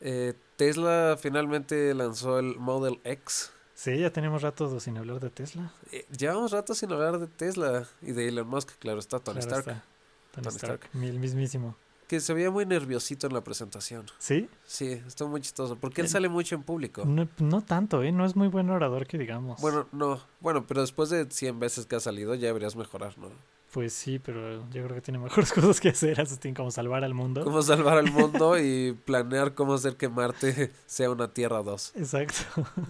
eh, 0.00 0.34
Tesla 0.56 1.16
finalmente 1.18 1.94
lanzó 1.94 2.38
el 2.38 2.56
Model 2.58 3.00
X. 3.04 3.52
Sí, 3.74 3.98
ya 3.98 4.10
tenemos 4.10 4.42
rato 4.42 4.80
sin 4.80 4.98
hablar 4.98 5.20
de 5.20 5.30
Tesla. 5.30 5.72
Eh, 5.92 6.06
llevamos 6.16 6.52
rato 6.52 6.74
sin 6.74 6.92
hablar 6.92 7.18
de 7.18 7.26
Tesla 7.26 7.86
y 8.02 8.12
de 8.12 8.28
Elon 8.28 8.48
Musk, 8.48 8.70
claro 8.78 8.98
está, 8.98 9.18
Tony 9.20 9.40
Claro 9.40 9.56
Stark, 9.58 9.76
está. 9.76 9.86
Tony, 10.32 10.44
Tony 10.44 10.56
Stark, 10.56 10.84
Stark. 10.84 11.04
el 11.04 11.18
mismísimo. 11.20 11.76
Que 12.08 12.20
se 12.20 12.32
veía 12.34 12.50
muy 12.50 12.64
nerviosito 12.66 13.26
en 13.26 13.32
la 13.34 13.42
presentación. 13.42 14.06
¿Sí? 14.18 14.48
Sí, 14.64 15.02
estuvo 15.06 15.28
muy 15.28 15.40
chistoso, 15.40 15.76
porque 15.76 16.00
él 16.00 16.08
sale 16.08 16.28
mucho 16.28 16.54
en 16.54 16.62
público. 16.62 17.04
No, 17.04 17.28
no 17.38 17.62
tanto, 17.62 18.02
¿eh? 18.02 18.12
No 18.12 18.24
es 18.24 18.36
muy 18.36 18.48
buen 18.48 18.70
orador 18.70 19.06
que 19.06 19.18
digamos. 19.18 19.60
Bueno, 19.60 19.86
no, 19.92 20.20
bueno, 20.40 20.64
pero 20.66 20.80
después 20.82 21.10
de 21.10 21.26
100 21.30 21.58
veces 21.58 21.86
que 21.86 21.96
ha 21.96 22.00
salido 22.00 22.34
ya 22.34 22.46
deberías 22.48 22.76
mejorar, 22.76 23.18
¿no? 23.18 23.30
Pues 23.72 23.92
sí, 23.92 24.18
pero 24.18 24.60
yo 24.70 24.84
creo 24.84 24.94
que 24.94 25.00
tiene 25.02 25.18
mejores 25.18 25.52
cosas 25.52 25.80
que 25.80 25.88
hacer, 25.90 26.20
Asustín, 26.20 26.54
como 26.54 26.70
salvar 26.70 27.02
al 27.04 27.12
mundo. 27.12 27.42
Cómo 27.44 27.60
salvar 27.62 27.98
al 27.98 28.10
mundo 28.10 28.58
y 28.62 28.92
planear 29.04 29.54
cómo 29.54 29.74
hacer 29.74 29.96
que 29.96 30.08
Marte 30.08 30.72
sea 30.86 31.10
una 31.10 31.32
Tierra 31.34 31.62
2. 31.62 31.92
Exacto. 31.96 32.34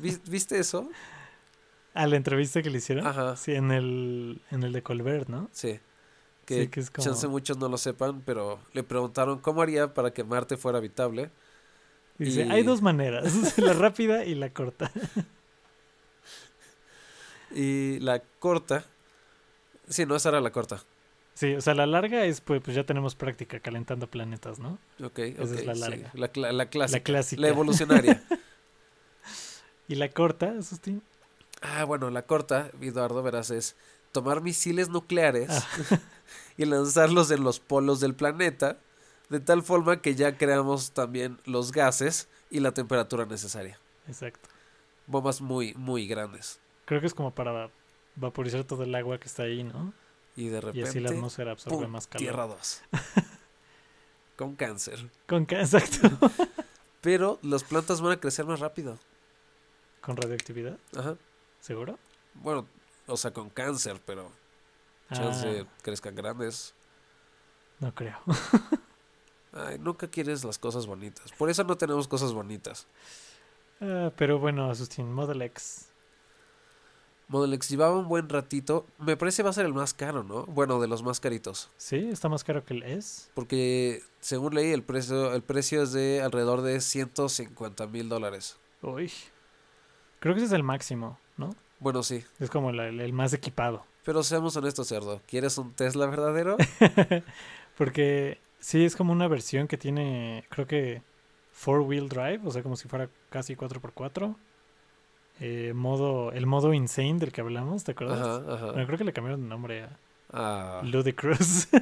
¿Vis- 0.00 0.20
¿Viste 0.28 0.58
eso? 0.58 0.88
A 1.94 2.06
la 2.06 2.16
entrevista 2.16 2.62
que 2.62 2.68
le 2.70 2.78
hicieron. 2.78 3.06
Ajá, 3.06 3.36
Sí, 3.36 3.52
en 3.54 3.70
el, 3.72 4.42
en 4.50 4.62
el 4.62 4.72
de 4.72 4.82
Colbert, 4.82 5.28
¿no? 5.28 5.48
sí. 5.52 5.80
Que, 6.46 6.62
sí, 6.62 6.68
que 6.68 6.80
es 6.80 6.90
como... 6.90 7.04
chance 7.04 7.26
muchos 7.28 7.58
no 7.58 7.68
lo 7.68 7.76
sepan, 7.76 8.22
pero 8.24 8.58
le 8.72 8.82
preguntaron 8.84 9.40
cómo 9.40 9.60
haría 9.62 9.92
para 9.92 10.12
que 10.14 10.24
Marte 10.24 10.56
fuera 10.56 10.78
habitable. 10.78 11.30
Dice, 12.18 12.46
y- 12.46 12.50
hay 12.50 12.62
dos 12.62 12.80
maneras, 12.82 13.58
la 13.58 13.72
rápida 13.74 14.24
y 14.24 14.34
la 14.34 14.50
corta. 14.50 14.90
Y 17.50 18.00
la 18.00 18.20
corta, 18.38 18.84
sí, 19.88 20.04
no, 20.04 20.16
esa 20.16 20.30
era 20.30 20.40
la 20.40 20.50
corta. 20.50 20.82
Sí, 21.34 21.54
o 21.54 21.60
sea, 21.60 21.74
la 21.74 21.86
larga 21.86 22.24
es, 22.24 22.40
pues, 22.40 22.60
pues 22.62 22.74
ya 22.74 22.84
tenemos 22.84 23.14
práctica 23.14 23.60
calentando 23.60 24.08
planetas, 24.10 24.58
¿no? 24.58 24.78
Ok, 25.02 25.18
Esa 25.20 25.42
es 25.54 25.64
la 25.66 25.74
sí, 25.74 25.80
larga. 25.80 26.10
La, 26.14 26.52
la 26.52 26.66
clásica. 26.70 26.98
La 26.98 27.04
clásica. 27.04 27.40
La 27.42 27.48
evolucionaria. 27.48 28.22
Y 29.88 29.94
la 29.94 30.08
corta, 30.08 30.52
Asustín. 30.58 31.00
ah, 31.62 31.84
bueno, 31.84 32.10
la 32.10 32.22
corta, 32.22 32.72
Eduardo, 32.80 33.22
verás, 33.22 33.50
es 33.52 33.76
tomar 34.16 34.40
misiles 34.40 34.88
nucleares 34.88 35.50
Ah. 35.50 35.98
y 36.56 36.64
lanzarlos 36.64 37.30
en 37.30 37.44
los 37.44 37.60
polos 37.60 38.00
del 38.00 38.14
planeta, 38.14 38.78
de 39.28 39.40
tal 39.40 39.62
forma 39.62 40.00
que 40.00 40.14
ya 40.14 40.38
creamos 40.38 40.92
también 40.92 41.38
los 41.44 41.70
gases 41.72 42.28
y 42.48 42.60
la 42.60 42.72
temperatura 42.72 43.26
necesaria. 43.26 43.78
Exacto. 44.08 44.48
Bombas 45.06 45.42
muy, 45.42 45.74
muy 45.74 46.06
grandes. 46.08 46.60
Creo 46.86 47.00
que 47.02 47.06
es 47.08 47.14
como 47.14 47.34
para 47.34 47.70
vaporizar 48.14 48.64
todo 48.64 48.84
el 48.84 48.94
agua 48.94 49.18
que 49.18 49.26
está 49.26 49.42
ahí, 49.42 49.62
¿no? 49.64 49.92
Y 50.34 50.48
de 50.48 50.56
Y 50.58 50.60
repente, 50.60 50.88
así 50.88 51.00
la 51.00 51.10
atmósfera 51.10 51.50
absorbe 51.52 51.76
¡pum! 51.84 51.90
más 51.90 52.06
calor. 52.06 52.20
Tierra 52.22 52.46
2. 52.46 52.82
Con 54.36 54.54
cáncer. 54.56 55.10
Con 55.26 55.44
ca- 55.46 55.60
Exacto. 55.60 56.08
Pero 57.00 57.38
las 57.42 57.64
plantas 57.64 58.00
van 58.00 58.12
a 58.12 58.20
crecer 58.20 58.44
más 58.46 58.60
rápido. 58.60 58.98
Con 60.00 60.16
radioactividad, 60.16 60.78
Ajá. 60.96 61.16
¿seguro? 61.60 61.98
Bueno, 62.34 62.66
o 63.06 63.16
sea, 63.16 63.32
con 63.32 63.50
cáncer, 63.50 64.00
pero 64.04 64.30
chance 65.12 65.60
Ah, 65.60 65.66
crezcan 65.82 66.14
grandes. 66.14 66.74
no 67.80 67.94
creo. 67.94 68.18
Ay, 69.52 69.78
nunca 69.78 70.08
quieres 70.08 70.44
las 70.44 70.58
cosas 70.58 70.86
bonitas. 70.86 71.32
Por 71.32 71.48
eso 71.48 71.64
no 71.64 71.76
tenemos 71.76 72.08
cosas 72.08 72.32
bonitas. 72.32 72.86
Ah, 73.80 74.10
pero 74.16 74.38
bueno, 74.38 74.70
Asustín, 74.70 75.12
Model 75.12 75.42
X. 75.42 75.88
Model 77.28 77.54
X 77.54 77.70
llevaba 77.70 77.96
un 77.98 78.06
buen 78.08 78.28
ratito. 78.28 78.86
Me 78.98 79.16
parece 79.16 79.42
va 79.42 79.50
a 79.50 79.52
ser 79.52 79.66
el 79.66 79.74
más 79.74 79.94
caro, 79.94 80.22
¿no? 80.22 80.44
Bueno, 80.46 80.80
de 80.80 80.86
los 80.86 81.02
más 81.02 81.18
caritos. 81.20 81.70
Sí, 81.76 81.96
está 82.12 82.28
más 82.28 82.44
caro 82.44 82.64
que 82.64 82.74
el 82.74 82.82
S. 82.84 83.30
Porque 83.34 84.02
según 84.20 84.54
leí, 84.54 84.70
el 84.72 84.82
precio, 84.84 85.32
el 85.34 85.42
precio 85.42 85.82
es 85.82 85.92
de 85.92 86.22
alrededor 86.22 86.62
de 86.62 86.80
150 86.80 87.86
mil 87.88 88.08
dólares. 88.08 88.58
Uy. 88.82 89.10
Creo 90.20 90.34
que 90.34 90.38
ese 90.40 90.46
es 90.46 90.52
el 90.52 90.62
máximo, 90.62 91.18
¿no? 91.36 91.54
Bueno, 91.86 92.02
sí. 92.02 92.24
Es 92.40 92.50
como 92.50 92.72
la- 92.72 92.88
el, 92.88 92.98
el 93.00 93.12
más 93.12 93.32
equipado. 93.32 93.84
Pero 94.04 94.24
seamos 94.24 94.56
honestos, 94.56 94.88
cerdo. 94.88 95.20
¿Quieres 95.28 95.56
un 95.56 95.72
Tesla 95.72 96.06
verdadero? 96.06 96.56
Porque 97.78 98.38
sí, 98.58 98.84
es 98.84 98.96
como 98.96 99.12
una 99.12 99.28
versión 99.28 99.68
que 99.68 99.78
tiene, 99.78 100.44
creo 100.48 100.66
que, 100.66 101.00
four 101.52 101.82
wheel 101.82 102.08
drive, 102.08 102.40
o 102.44 102.50
sea, 102.50 102.64
como 102.64 102.74
si 102.74 102.88
fuera 102.88 103.08
casi 103.30 103.54
4x4. 103.54 104.34
Eh, 105.38 105.74
modo, 105.76 106.32
el 106.32 106.46
modo 106.46 106.74
insane 106.74 107.20
del 107.20 107.30
que 107.30 107.40
hablamos, 107.42 107.84
¿te 107.84 107.92
acuerdas? 107.92 108.18
Ajá, 108.20 108.38
Bueno, 108.40 108.54
ajá. 108.72 108.86
creo 108.86 108.98
que 108.98 109.04
le 109.04 109.12
cambiaron 109.12 109.42
de 109.42 109.48
nombre 109.48 109.82
a 109.84 109.96
Ah, 110.32 110.82
así. 110.82 111.68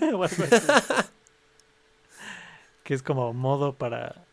que 2.84 2.92
es 2.92 3.02
como 3.02 3.32
modo 3.32 3.72
para... 3.72 4.26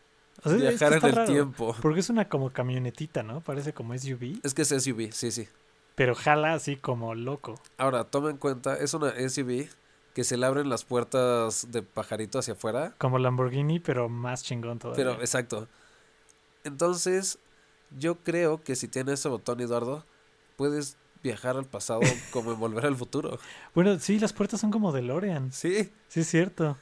o 0.44 0.50
sea, 0.50 0.58
es 0.58 0.62
que 0.62 0.68
viajar 0.68 0.92
en 0.92 1.04
el 1.06 1.12
raro, 1.16 1.32
tiempo. 1.32 1.74
Porque 1.80 2.00
es 2.00 2.10
una 2.10 2.28
como 2.28 2.50
camionetita, 2.52 3.22
¿no? 3.22 3.40
Parece 3.40 3.72
como 3.72 3.94
SUV, 3.94 4.40
Es 4.42 4.52
que 4.52 4.60
es 4.62 4.68
SUV, 4.68 5.12
sí, 5.12 5.30
sí. 5.30 5.48
Pero 6.02 6.16
jala 6.16 6.54
así 6.54 6.74
como 6.74 7.14
loco. 7.14 7.54
Ahora, 7.78 8.02
toma 8.02 8.28
en 8.30 8.36
cuenta, 8.36 8.76
es 8.76 8.92
una 8.92 9.10
SUV 9.10 9.68
que 10.14 10.24
se 10.24 10.36
le 10.36 10.44
abren 10.46 10.68
las 10.68 10.84
puertas 10.84 11.70
de 11.70 11.82
pajarito 11.84 12.40
hacia 12.40 12.54
afuera. 12.54 12.92
Como 12.98 13.20
Lamborghini, 13.20 13.78
pero 13.78 14.08
más 14.08 14.42
chingón 14.42 14.80
todavía. 14.80 14.96
Pero, 15.04 15.20
exacto. 15.20 15.68
Entonces, 16.64 17.38
yo 17.96 18.16
creo 18.16 18.64
que 18.64 18.74
si 18.74 18.88
tienes 18.88 19.20
ese 19.20 19.28
botón, 19.28 19.60
Eduardo, 19.60 20.04
puedes 20.56 20.96
viajar 21.22 21.56
al 21.56 21.66
pasado 21.66 22.00
como 22.32 22.50
en 22.52 22.58
volver 22.58 22.84
al 22.86 22.96
futuro. 22.96 23.38
Bueno, 23.72 23.96
sí, 24.00 24.18
las 24.18 24.32
puertas 24.32 24.60
son 24.60 24.72
como 24.72 24.90
DeLorean. 24.90 25.52
Sí, 25.52 25.92
Sí, 26.08 26.20
es 26.22 26.26
cierto. 26.28 26.76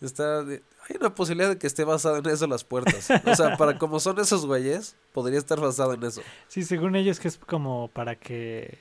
está. 0.00 0.42
de- 0.44 0.62
Hay 0.88 0.96
una 0.98 1.14
posibilidad 1.14 1.48
de 1.50 1.58
que 1.58 1.66
esté 1.66 1.84
basado 1.84 2.16
en 2.16 2.26
eso 2.26 2.46
las 2.46 2.64
puertas. 2.64 3.08
O 3.26 3.34
sea, 3.34 3.56
para 3.56 3.78
como 3.78 4.00
son 4.00 4.18
esos 4.18 4.46
güeyes, 4.46 4.96
podría 5.12 5.38
estar 5.38 5.60
basado 5.60 5.94
en 5.94 6.02
eso. 6.02 6.22
Sí, 6.48 6.62
según 6.64 6.96
ellos 6.96 7.20
que 7.20 7.28
es 7.28 7.38
como 7.38 7.88
para 7.88 8.16
que 8.16 8.78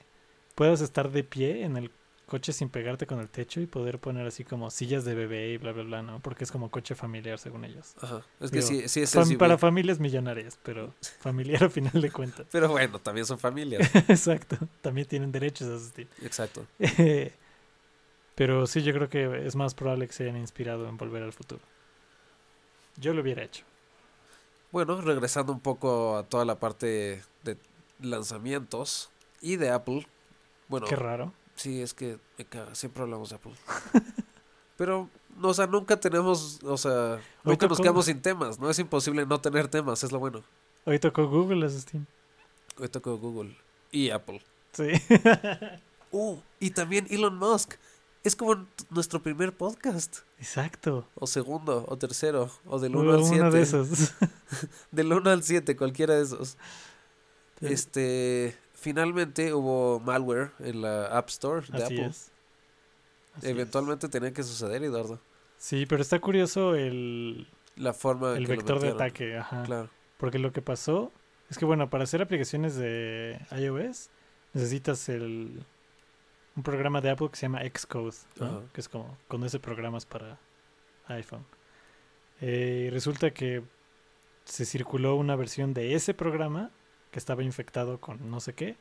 puedas 0.56 0.82
estar 0.82 1.12
de 1.12 1.24
pie 1.24 1.64
en 1.64 1.78
el 1.78 1.92
coche 2.26 2.54
sin 2.54 2.70
pegarte 2.70 3.08
con 3.08 3.20
el 3.20 3.28
techo 3.28 3.60
y 3.60 3.66
poder 3.66 3.98
poner 3.98 4.28
así 4.28 4.44
como 4.44 4.70
sillas 4.70 5.04
de 5.04 5.16
bebé 5.16 5.50
y 5.50 5.58
bla, 5.58 5.72
bla, 5.72 5.82
bla, 5.84 6.02
¿no? 6.04 6.20
Porque 6.20 6.44
es 6.44 6.52
como 6.52 6.70
coche 6.70 6.94
familiar, 6.94 7.40
según 7.40 7.66
ellos. 7.66 7.96
Ajá. 8.02 8.22
Es 8.40 8.52
que 8.52 8.58
Digo, 8.58 8.68
sí, 8.68 8.88
sí 8.88 9.02
es 9.02 9.16
Fam- 9.16 9.38
para 9.38 9.58
familias 9.58 10.00
millonarias, 10.00 10.60
pero 10.62 10.94
familiar 11.20 11.64
a 11.64 11.70
final 11.70 12.00
de 12.00 12.12
cuentas. 12.12 12.46
Pero 12.52 12.70
bueno, 12.70 13.00
también 13.00 13.26
son 13.26 13.40
familias. 13.40 13.90
Exacto. 14.08 14.58
También 14.82 15.08
tienen 15.08 15.32
derechos 15.32 15.68
a 15.70 15.76
asistir. 15.78 16.08
Exacto. 16.22 16.68
pero 18.36 18.68
sí, 18.68 18.84
yo 18.84 18.94
creo 18.94 19.10
que 19.10 19.46
es 19.46 19.56
más 19.56 19.74
probable 19.74 20.08
que 20.08 20.14
se 20.14 20.24
hayan 20.24 20.38
inspirado 20.38 20.88
en 20.88 20.98
volver 20.98 21.24
al 21.24 21.34
futuro. 21.34 21.62
Yo 23.00 23.14
lo 23.14 23.22
hubiera 23.22 23.44
hecho. 23.44 23.64
Bueno, 24.72 25.02
regresando 25.02 25.52
un 25.52 25.60
poco 25.60 26.18
a 26.18 26.24
toda 26.24 26.46
la 26.46 26.60
parte 26.60 27.24
de 27.44 27.58
lanzamientos 28.02 29.10
y 29.42 29.56
de 29.56 29.72
Apple. 29.72 30.08
Bueno, 30.68 30.86
Qué 30.88 30.96
raro. 30.96 31.34
sí, 31.56 31.82
es 31.82 31.94
que 31.94 32.20
me 32.38 32.46
caga, 32.46 32.76
siempre 32.76 33.04
hablamos 33.04 33.30
de 33.30 33.36
Apple. 33.38 33.54
Pero, 34.78 35.10
o 35.42 35.54
sea, 35.54 35.68
nunca 35.68 36.00
tenemos, 36.00 36.64
o 36.64 36.78
sea, 36.78 37.16
Hoy 37.16 37.52
nunca 37.52 37.68
nos 37.68 37.80
quedamos 37.80 38.06
sin 38.06 38.22
temas, 38.22 38.60
¿no? 38.60 38.70
Es 38.70 38.80
imposible 38.80 39.26
no 39.26 39.42
tener 39.42 39.68
temas, 39.68 40.04
es 40.04 40.12
lo 40.12 40.20
bueno. 40.20 40.44
Hoy 40.86 41.00
tocó 41.00 41.28
Google 41.28 41.66
Assistant. 41.66 42.08
Hoy 42.80 42.88
tocó 42.88 43.18
Google 43.18 43.58
y 43.92 44.10
Apple. 44.10 44.42
Sí. 44.74 44.88
Uh, 46.12 46.40
y 46.60 46.72
también 46.72 47.06
Elon 47.12 47.38
Musk. 47.38 47.76
Es 48.24 48.36
como 48.36 48.68
nuestro 48.90 49.22
primer 49.22 49.56
podcast. 49.56 50.20
Exacto. 50.40 51.08
O 51.16 51.26
segundo, 51.26 51.86
o 51.88 51.98
tercero, 51.98 52.52
o 52.66 52.80
del 52.80 52.96
1 52.96 53.12
al 53.12 53.18
Uno 53.20 53.26
7. 53.26 53.50
de 53.52 53.62
esos. 53.62 54.14
Del 54.92 55.14
1 55.14 55.30
al 55.30 55.44
7, 55.44 55.76
cualquiera 55.78 56.16
de 56.16 56.24
esos. 56.24 56.58
Este, 57.62 58.56
finalmente 58.74 59.54
hubo 59.54 60.00
malware 60.02 60.52
en 60.60 60.82
la 60.82 61.06
App 61.08 61.30
Store 61.30 61.66
de 61.68 61.84
Así 61.84 61.94
Apple. 61.96 62.06
es. 62.08 62.32
Así 63.36 63.46
es. 63.46 63.52
Eventualmente 63.52 64.10
tenía 64.10 64.34
que 64.34 64.44
suceder, 64.44 64.84
Eduardo. 64.84 65.20
Sí, 65.58 65.86
pero 65.86 66.02
está 66.02 66.20
curioso 66.20 66.76
el, 66.76 67.48
La 67.76 67.94
forma 67.94 68.32
el 68.38 68.46
que 68.46 68.54
lo 68.54 68.58
vector 68.58 68.80
de 68.82 68.90
ataque. 68.90 69.38
Ajá. 69.38 69.64
Claro. 69.64 69.90
Porque 70.18 70.40
lo 70.40 70.52
que 70.52 70.62
pasó 70.62 71.12
es 71.50 71.58
que, 71.58 71.66
bueno, 71.66 71.90
para 71.90 72.04
hacer 72.04 72.22
aplicaciones 72.22 72.76
de 72.76 73.40
iOS 73.52 74.10
necesitas 74.54 75.08
el 75.10 75.66
un 76.60 76.64
programa 76.64 77.00
de 77.02 77.10
Apple 77.10 77.30
que 77.30 77.38
se 77.38 77.44
llama 77.44 77.62
Xcode, 77.62 78.16
que 78.74 78.82
es 78.82 78.90
como 78.90 79.18
conoce 79.28 79.60
programas 79.60 80.06
para 80.06 80.38
iPhone. 81.08 81.46
Eh, 82.42 82.86
y 82.88 82.90
resulta 82.90 83.32
que 83.32 83.64
se 84.46 84.66
circuló 84.66 85.16
una 85.16 85.36
versión 85.36 85.74
de 85.74 85.96
ese 85.96 86.14
programa 86.14 86.72
que 87.12 87.20
estaba 87.20 87.44
infectado 87.44 88.00
con 88.00 88.30
no 88.30 88.40
sé 88.40 88.54
qué. 88.54 88.78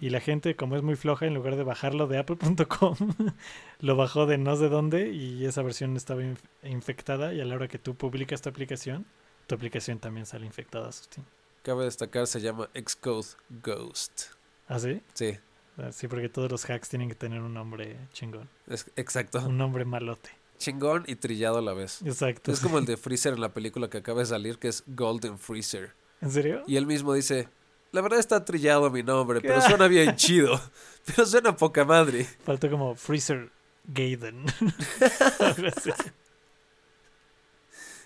Y 0.00 0.10
la 0.10 0.20
gente, 0.20 0.54
como 0.54 0.76
es 0.76 0.82
muy 0.82 0.94
floja, 0.94 1.26
en 1.26 1.34
lugar 1.34 1.56
de 1.56 1.64
bajarlo 1.64 2.06
de 2.06 2.18
apple.com, 2.18 2.96
lo 3.80 3.96
bajó 3.96 4.26
de 4.26 4.38
no 4.38 4.54
sé 4.56 4.68
dónde 4.68 5.10
y 5.10 5.44
esa 5.44 5.62
versión 5.62 5.96
estaba 5.96 6.22
inf- 6.22 6.38
infectada 6.62 7.32
y 7.34 7.40
a 7.40 7.44
la 7.44 7.54
hora 7.56 7.66
que 7.68 7.78
tú 7.78 7.94
publicas 7.96 8.42
tu 8.42 8.48
aplicación, 8.48 9.06
tu 9.46 9.54
aplicación 9.56 9.98
también 9.98 10.26
sale 10.26 10.46
infectada, 10.46 10.92
Sustín. 10.92 11.24
Cabe 11.62 11.84
destacar, 11.84 12.26
se 12.28 12.40
llama 12.40 12.68
Xcode 12.74 13.26
Ghost. 13.62 14.34
¿Ah, 14.68 14.78
sí? 14.78 15.02
Sí. 15.14 15.36
Ah, 15.78 15.92
Sí, 15.92 16.08
porque 16.08 16.28
todos 16.28 16.50
los 16.50 16.68
hacks 16.68 16.88
tienen 16.88 17.08
que 17.08 17.14
tener 17.14 17.40
un 17.40 17.54
nombre 17.54 17.96
chingón. 18.12 18.48
Es- 18.66 18.90
exacto. 18.96 19.38
Un 19.46 19.56
nombre 19.58 19.84
malote. 19.84 20.30
Chingón 20.58 21.04
y 21.06 21.14
trillado 21.14 21.58
a 21.58 21.62
la 21.62 21.72
vez. 21.72 22.02
Exacto. 22.04 22.50
Es 22.50 22.58
como 22.60 22.78
el 22.78 22.84
de 22.84 22.96
Freezer 22.98 23.34
en 23.34 23.40
la 23.40 23.54
película 23.54 23.88
que 23.88 23.98
acaba 23.98 24.20
de 24.20 24.26
salir, 24.26 24.58
que 24.58 24.66
es 24.68 24.82
Golden 24.88 25.38
Freezer. 25.38 25.92
¿En 26.20 26.30
serio? 26.32 26.64
Y 26.66 26.76
él 26.76 26.86
mismo 26.86 27.14
dice, 27.14 27.48
la 27.92 28.00
verdad 28.00 28.18
está 28.18 28.44
trillado 28.44 28.90
mi 28.90 29.04
nombre, 29.04 29.40
pero 29.40 29.60
suena 29.62 29.86
bien 29.86 30.16
chido. 30.16 30.60
Pero 31.06 31.24
suena 31.26 31.56
poca 31.56 31.84
madre. 31.84 32.24
Faltó 32.44 32.68
como 32.68 32.96
Freezer 32.96 33.50
Gaiden. 33.84 34.44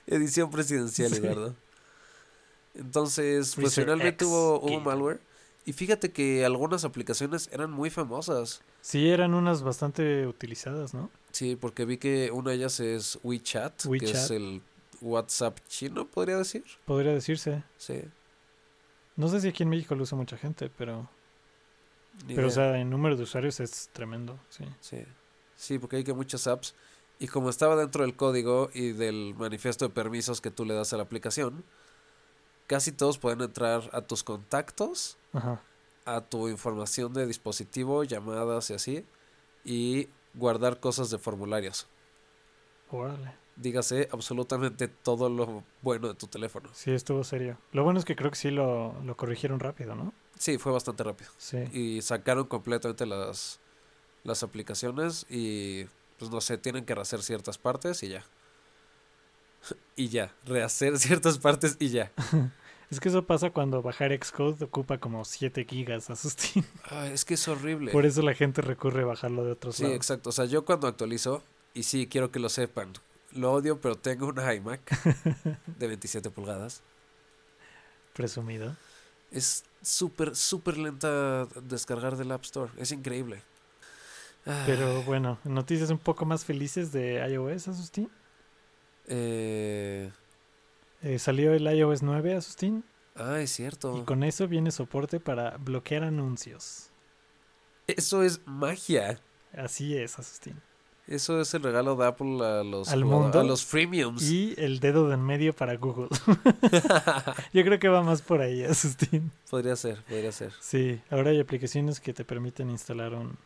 Edición 0.07 0.51
presidencial, 0.51 1.11
Sí. 1.11 1.17
Eduardo. 1.19 1.55
Entonces, 2.75 3.55
pues 3.55 3.75
Freezer 3.75 3.85
finalmente 3.85 4.25
X 4.25 4.29
hubo, 4.29 4.61
hubo 4.61 4.81
malware. 4.81 5.21
Y 5.65 5.73
fíjate 5.73 6.13
que 6.13 6.45
algunas 6.45 6.85
aplicaciones 6.85 7.49
eran 7.53 7.71
muy 7.71 7.89
famosas. 7.91 8.63
Sí, 8.81 9.11
eran 9.11 9.35
unas 9.35 9.63
bastante 9.63 10.27
utilizadas, 10.27 10.93
¿no? 10.93 11.11
Sí, 11.31 11.57
porque 11.57 11.85
vi 11.85 11.99
que 11.99 12.31
una 12.33 12.51
de 12.51 12.57
ellas 12.57 12.81
es 12.81 13.19
WeChat, 13.23 13.87
que 13.99 14.11
es 14.11 14.31
el 14.31 14.63
WhatsApp 15.01 15.59
chino, 15.69 16.07
podría 16.07 16.37
decir. 16.37 16.65
Podría 16.85 17.13
decirse. 17.13 17.63
Sí. 17.77 18.03
No 19.17 19.29
sé 19.29 19.41
si 19.41 19.49
aquí 19.49 19.63
en 19.63 19.69
México 19.69 19.95
lo 19.95 20.03
usa 20.03 20.19
mucha 20.19 20.37
gente, 20.37 20.71
pero, 20.77 21.09
ni 22.27 22.35
pero 22.35 22.49
o 22.49 22.51
sea, 22.51 22.79
en 22.79 22.91
número 22.91 23.17
de 23.17 23.23
usuarios 23.23 23.61
es 23.61 23.89
tremendo, 23.93 24.41
sí. 24.49 24.65
Sí. 24.81 25.05
Sí, 25.55 25.79
porque 25.79 25.97
hay 25.97 26.05
que 26.05 26.15
muchas 26.15 26.47
apps. 26.49 26.75
Y 27.21 27.29
como 27.29 27.51
estaba 27.51 27.77
dentro 27.77 28.03
del 28.03 28.17
código 28.17 28.71
y 28.75 28.93
del 28.93 29.37
manifiesto 29.37 29.87
de 29.87 29.95
permisos 29.95 30.41
que 30.41 30.51
tú 30.51 30.65
le 30.65 30.75
das 30.75 30.93
a 30.93 30.97
la 30.97 31.05
aplicación, 31.05 31.63
casi 32.67 32.91
todos 32.91 33.19
pueden 33.19 33.43
entrar 33.43 33.89
a 33.93 34.01
tus 34.03 34.25
contactos, 34.25 35.19
Ajá. 35.33 35.61
a 36.05 36.21
tu 36.21 36.49
información 36.49 37.13
de 37.13 37.27
dispositivo, 37.27 38.05
llamadas 38.05 38.71
y 38.71 38.75
así, 38.75 39.07
y 39.65 40.09
guardar 40.35 40.81
cosas 40.81 41.11
de 41.11 41.19
formularios. 41.19 41.87
Órale. 42.91 43.35
Dígase 43.57 44.09
absolutamente 44.13 44.89
todo 44.89 45.29
lo 45.29 45.63
bueno 45.83 46.09
de 46.09 46.15
tu 46.15 46.27
teléfono. 46.27 46.71
Sí, 46.73 46.91
estuvo 46.91 47.23
serio. 47.23 47.59
Lo 47.73 47.85
bueno 47.85 47.99
es 47.99 48.05
que 48.05 48.17
creo 48.17 48.31
que 48.31 48.37
sí 48.37 48.51
lo, 48.51 48.95
lo 49.05 49.17
corrigieron 49.17 49.61
rápido, 49.61 49.95
¿no? 49.95 50.13
Sí, 50.39 50.59
fue 50.59 50.73
bastante 50.73 51.05
rápido. 51.05 51.31
Sí. 51.39 51.59
Y 51.73 52.03
sacaron 52.03 52.47
completamente 52.47 53.07
las, 53.07 53.61
las 54.25 54.43
aplicaciones 54.43 55.27
y, 55.31 55.85
pues 56.19 56.31
no 56.31 56.41
sé, 56.41 56.59
tienen 56.59 56.85
que 56.85 56.95
rehacer 56.95 57.23
ciertas 57.23 57.59
partes 57.59 58.03
y 58.03 58.09
ya. 58.09 58.25
Y 59.97 60.09
ya, 60.09 60.35
rehacer 60.45 60.99
ciertas 60.99 61.39
partes 61.39 61.77
y 61.79 61.91
ya. 61.91 62.11
Es 62.93 63.01
que 63.01 63.09
eso 63.09 63.27
pasa 63.27 63.49
cuando 63.51 63.81
bajar 63.81 64.13
Xcode 64.13 64.63
ocupa 64.67 64.99
como 64.99 65.25
7 65.25 65.65
gigas 65.69 66.11
a 66.11 66.15
Sustin. 66.17 66.63
Ay, 66.85 67.13
es 67.13 67.25
que 67.25 67.35
es 67.35 67.49
horrible. 67.49 67.91
Por 67.91 68.05
eso 68.05 68.21
la 68.21 68.35
gente 68.35 68.61
recurre 68.61 69.03
a 69.03 69.07
bajarlo 69.07 69.45
de 69.45 69.53
otros 69.53 69.77
Sí, 69.77 69.83
lados. 69.85 69.97
exacto. 69.97 70.29
O 70.29 70.33
sea, 70.33 70.45
yo 70.45 70.67
cuando 70.67 70.87
actualizo, 70.89 71.43
y 71.73 71.85
sí, 71.85 72.07
quiero 72.07 72.31
que 72.31 72.39
lo 72.39 72.51
sepan, 72.51 72.93
lo 73.33 73.51
odio, 73.51 73.81
pero 73.81 73.97
tengo 73.97 74.27
una 74.27 74.53
iMac 74.55 74.81
de 75.79 75.87
27 75.87 76.31
pulgadas. 76.31 76.83
Presumido. 78.13 78.77
Es 79.31 79.65
súper, 79.81 80.37
súper 80.37 80.77
lenta 80.77 81.47
descargar 81.63 82.17
del 82.19 82.31
App 82.31 82.45
Store. 82.45 82.71
Es 82.77 82.93
increíble. 82.93 83.43
Ah, 84.45 84.65
Pero 84.67 85.03
bueno, 85.05 85.39
noticias 85.45 85.89
un 85.91 85.99
poco 85.99 86.27
más 86.27 86.45
felices 86.45 86.93
de 86.93 87.27
iOS, 87.27 87.69
Asustín. 87.69 88.11
eh, 89.07 90.11
Eh, 91.03 91.19
salió 91.19 91.53
el 91.53 91.67
iOS 91.67 92.03
9, 92.03 92.35
Asustín. 92.37 92.85
ah, 93.17 93.41
es 93.41 93.51
cierto. 93.51 93.99
Y 93.99 94.03
con 94.03 94.23
eso 94.23 94.47
viene 94.49 94.71
soporte 94.71 95.21
para 95.21 95.57
bloquear 95.59 96.05
anuncios. 96.05 96.91
Eso 97.87 98.23
es 98.23 98.41
magia. 98.47 99.19
Así 99.57 99.97
es, 99.97 100.19
Asustín. 100.19 100.61
Eso 101.09 101.41
es 101.41 101.53
el 101.53 101.65
regalo 101.65 101.97
de 101.97 102.07
Apple 102.07 102.39
a 102.47 102.63
los, 102.63 102.89
Al 102.89 103.05
mundo. 103.05 103.41
a 103.41 103.45
los 103.45 103.65
freemiums. 103.67 104.23
Y 104.23 104.55
el 104.57 104.79
dedo 104.79 105.09
de 105.09 105.15
en 105.15 105.23
medio 105.23 105.53
para 105.53 105.77
Google. 105.77 106.09
Yo 107.53 107.65
creo 107.65 107.79
que 107.81 107.89
va 107.89 108.03
más 108.03 108.23
por 108.23 108.41
ahí, 108.41 108.63
Asustín. 108.63 109.33
podría 109.51 109.75
ser, 109.75 110.01
podría 110.05 110.31
ser. 110.31 110.53
Sí, 110.61 111.01
ahora 111.11 111.31
hay 111.31 111.41
aplicaciones 111.41 111.99
que 111.99 112.15
te 112.15 112.25
permiten 112.25 112.71
instalar 112.71 113.15
un 113.15 113.37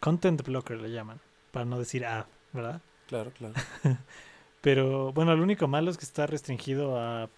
content 0.00 0.42
blocker, 0.44 0.78
le 0.78 0.90
llaman, 0.90 1.18
para 1.50 1.64
no 1.64 1.78
decir 1.78 2.04
ad, 2.04 2.26
¿verdad? 2.52 2.82
Claro, 3.08 3.32
claro. 3.32 3.54
Pero 4.60 5.12
bueno, 5.12 5.34
lo 5.36 5.42
único 5.42 5.68
malo 5.68 5.90
es 5.90 5.96
que 5.96 6.04
está 6.04 6.26
restringido 6.26 6.98
a 6.98 7.28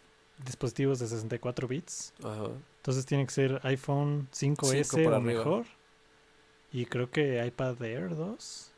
dispositivos 0.44 0.98
de 0.98 1.06
64 1.06 1.68
bits. 1.68 2.14
Ajá. 2.22 2.48
Entonces 2.76 3.04
tiene 3.04 3.26
que 3.26 3.32
ser 3.32 3.60
iPhone 3.64 4.28
5S 4.32 4.32
Cinco 4.32 4.66
para 5.04 5.18
o 5.18 5.20
arriba. 5.20 5.44
mejor. 5.44 5.66
Y 6.72 6.86
creo 6.86 7.10
que 7.10 7.44
iPad 7.44 7.82
Air 7.82 8.16
2. 8.16 8.69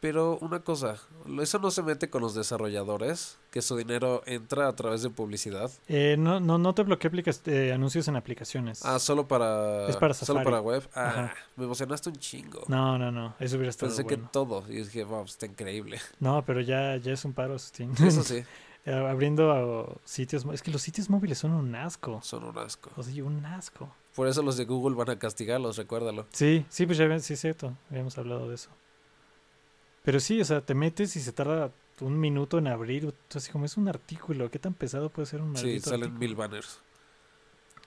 Pero 0.00 0.38
una 0.42 0.60
cosa, 0.60 0.96
eso 1.42 1.58
no 1.58 1.70
se 1.72 1.82
mete 1.82 2.08
con 2.08 2.22
los 2.22 2.32
desarrolladores, 2.34 3.36
que 3.50 3.62
su 3.62 3.76
dinero 3.76 4.22
entra 4.26 4.68
a 4.68 4.76
través 4.76 5.02
de 5.02 5.10
publicidad. 5.10 5.70
Eh, 5.88 6.14
no, 6.16 6.38
no, 6.38 6.56
no 6.58 6.72
te 6.74 6.84
bloquea 6.84 7.10
aplicas- 7.10 7.42
eh, 7.46 7.72
anuncios 7.72 8.06
en 8.06 8.14
aplicaciones. 8.14 8.84
Ah, 8.84 9.00
solo 9.00 9.26
para 9.26 9.88
Es 9.88 9.96
para 9.96 10.14
solo 10.14 10.26
Safari. 10.38 10.44
para 10.44 10.60
web. 10.60 10.88
Ah, 10.94 11.08
Ajá. 11.08 11.34
me 11.56 11.64
emocionaste 11.64 12.10
un 12.10 12.16
chingo. 12.16 12.62
No, 12.68 12.96
no, 12.96 13.10
no. 13.10 13.34
Eso 13.40 13.56
hubiera 13.56 13.70
estado 13.70 13.90
Pensé 13.90 14.04
bueno. 14.04 14.22
que 14.24 14.28
todo 14.32 14.64
y 14.68 14.76
dije, 14.82 15.02
wow, 15.02 15.24
está 15.24 15.46
increíble. 15.46 16.00
No, 16.20 16.44
pero 16.44 16.60
ya, 16.60 16.96
ya 16.96 17.12
es 17.12 17.24
un 17.24 17.32
paro, 17.32 17.58
Sustín. 17.58 17.92
Eso 18.00 18.22
sí, 18.22 18.42
Eh, 18.84 18.94
Abriendo 18.94 20.00
sitios... 20.04 20.46
Es 20.52 20.62
que 20.62 20.70
los 20.70 20.80
sitios 20.80 21.10
móviles 21.10 21.36
son 21.36 21.50
un 21.50 21.74
asco. 21.74 22.20
son 22.22 22.44
un 22.44 22.56
asco. 22.56 22.90
O 22.96 23.02
sea, 23.02 23.22
un 23.24 23.44
asco. 23.44 23.92
Por 24.14 24.28
eso 24.28 24.42
los 24.42 24.56
de 24.56 24.64
Google 24.64 24.96
van 24.96 25.10
a 25.10 25.18
castigarlos, 25.18 25.76
recuérdalo. 25.76 26.26
Sí, 26.32 26.64
sí, 26.70 26.86
pues 26.86 26.96
ya 26.96 27.04
había- 27.04 27.18
sí 27.20 27.34
es 27.34 27.40
cierto, 27.40 27.76
habíamos 27.90 28.16
hablado 28.16 28.48
de 28.48 28.54
eso. 28.54 28.70
Pero 30.04 30.20
sí, 30.20 30.40
o 30.40 30.44
sea, 30.44 30.60
te 30.60 30.74
metes 30.74 31.16
y 31.16 31.20
se 31.20 31.32
tarda 31.32 31.70
un 32.00 32.18
minuto 32.18 32.58
en 32.58 32.68
abrir, 32.68 33.12
así 33.34 33.50
como 33.50 33.64
es 33.64 33.76
un 33.76 33.88
artículo, 33.88 34.50
¿qué 34.50 34.58
tan 34.58 34.72
pesado 34.74 35.10
puede 35.10 35.26
ser 35.26 35.40
un 35.42 35.56
Sí, 35.56 35.64
maldito 35.64 35.90
salen 35.90 36.02
artículo? 36.04 36.18
mil 36.20 36.34
banners. 36.36 36.80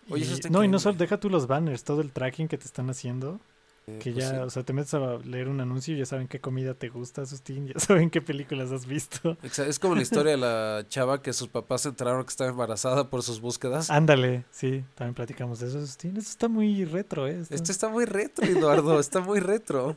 Oye, 0.10 0.26
Y- 0.26 0.50
no, 0.50 0.64
y 0.64 0.68
no 0.68 0.80
solo, 0.80 0.98
deja 0.98 1.20
tú 1.20 1.30
los 1.30 1.48
banners, 1.48 1.84
todo 1.84 2.02
el 2.02 2.12
tracking 2.12 2.48
que 2.48 2.58
te 2.58 2.66
están 2.66 2.90
haciendo, 2.90 3.40
Eh, 3.88 3.98
que 4.00 4.12
pues 4.12 4.24
ya, 4.26 4.30
sí. 4.32 4.36
o 4.38 4.50
sea, 4.50 4.64
te 4.64 4.74
metes 4.74 4.94
a 4.94 5.18
leer 5.24 5.48
un 5.48 5.62
anuncio 5.62 5.96
y 5.96 6.00
ya 6.00 6.06
saben 6.06 6.28
qué 6.28 6.40
comida 6.42 6.74
te 6.74 6.90
gusta, 6.90 7.26
Sustín, 7.26 7.68
ya 7.68 7.74
saben 7.80 8.10
qué 8.10 8.22
películas 8.22 8.72
has 8.72 8.86
visto. 8.86 9.38
Es 9.44 9.80
como 9.80 9.96
la 9.96 10.02
historia 10.02 10.32
de 10.32 10.38
la 10.38 10.86
chava 10.90 11.22
que 11.22 11.32
sus 11.34 11.48
papás 11.48 11.82
se 11.82 11.90
enteraron 11.90 12.24
que 12.24 12.30
estaba 12.30 12.50
embarazada 12.50 13.10
por 13.10 13.24
sus 13.24 13.40
búsquedas. 13.40 13.90
Ándale, 13.90 14.44
sí, 14.52 14.84
también 14.96 15.14
platicamos 15.16 15.60
de 15.62 15.68
eso, 15.70 15.80
Sustín. 15.80 16.18
Eso 16.18 16.30
está 16.30 16.48
muy 16.50 16.84
retro, 16.86 17.26
¿eh? 17.28 17.40
Está- 17.40 17.56
Este 17.56 17.72
está 17.72 17.88
muy 17.90 18.06
retro, 18.06 18.46
Eduardo, 18.46 19.00
está 19.00 19.22
muy 19.22 19.40
retro. 19.40 19.96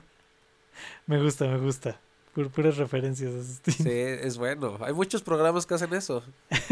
Me 1.07 1.23
gusta, 1.23 1.47
me 1.47 1.59
gusta. 1.59 2.01
Pur- 2.35 2.51
puras 2.51 2.77
referencias, 2.77 3.33
Sustín. 3.47 3.75
Sí, 3.75 3.91
es 3.91 4.37
bueno. 4.39 4.77
Hay 4.81 4.93
muchos 4.93 5.23
programas 5.23 5.67
que 5.67 5.75
hacen 5.75 5.93
eso. 5.95 6.23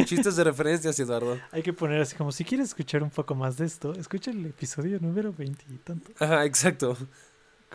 Chistes 0.04 0.34
de 0.36 0.44
referencias, 0.44 0.98
Eduardo. 0.98 1.38
Hay 1.52 1.62
que 1.62 1.72
poner 1.72 2.00
así 2.02 2.16
como, 2.16 2.32
si 2.32 2.44
quieres 2.44 2.68
escuchar 2.68 3.02
un 3.02 3.10
poco 3.10 3.34
más 3.36 3.56
de 3.58 3.66
esto, 3.66 3.92
escucha 3.92 4.32
el 4.32 4.44
episodio 4.46 4.98
número 5.00 5.32
20 5.32 5.64
y 5.70 5.76
tanto. 5.78 6.10
Ajá, 6.18 6.44
exacto. 6.44 6.96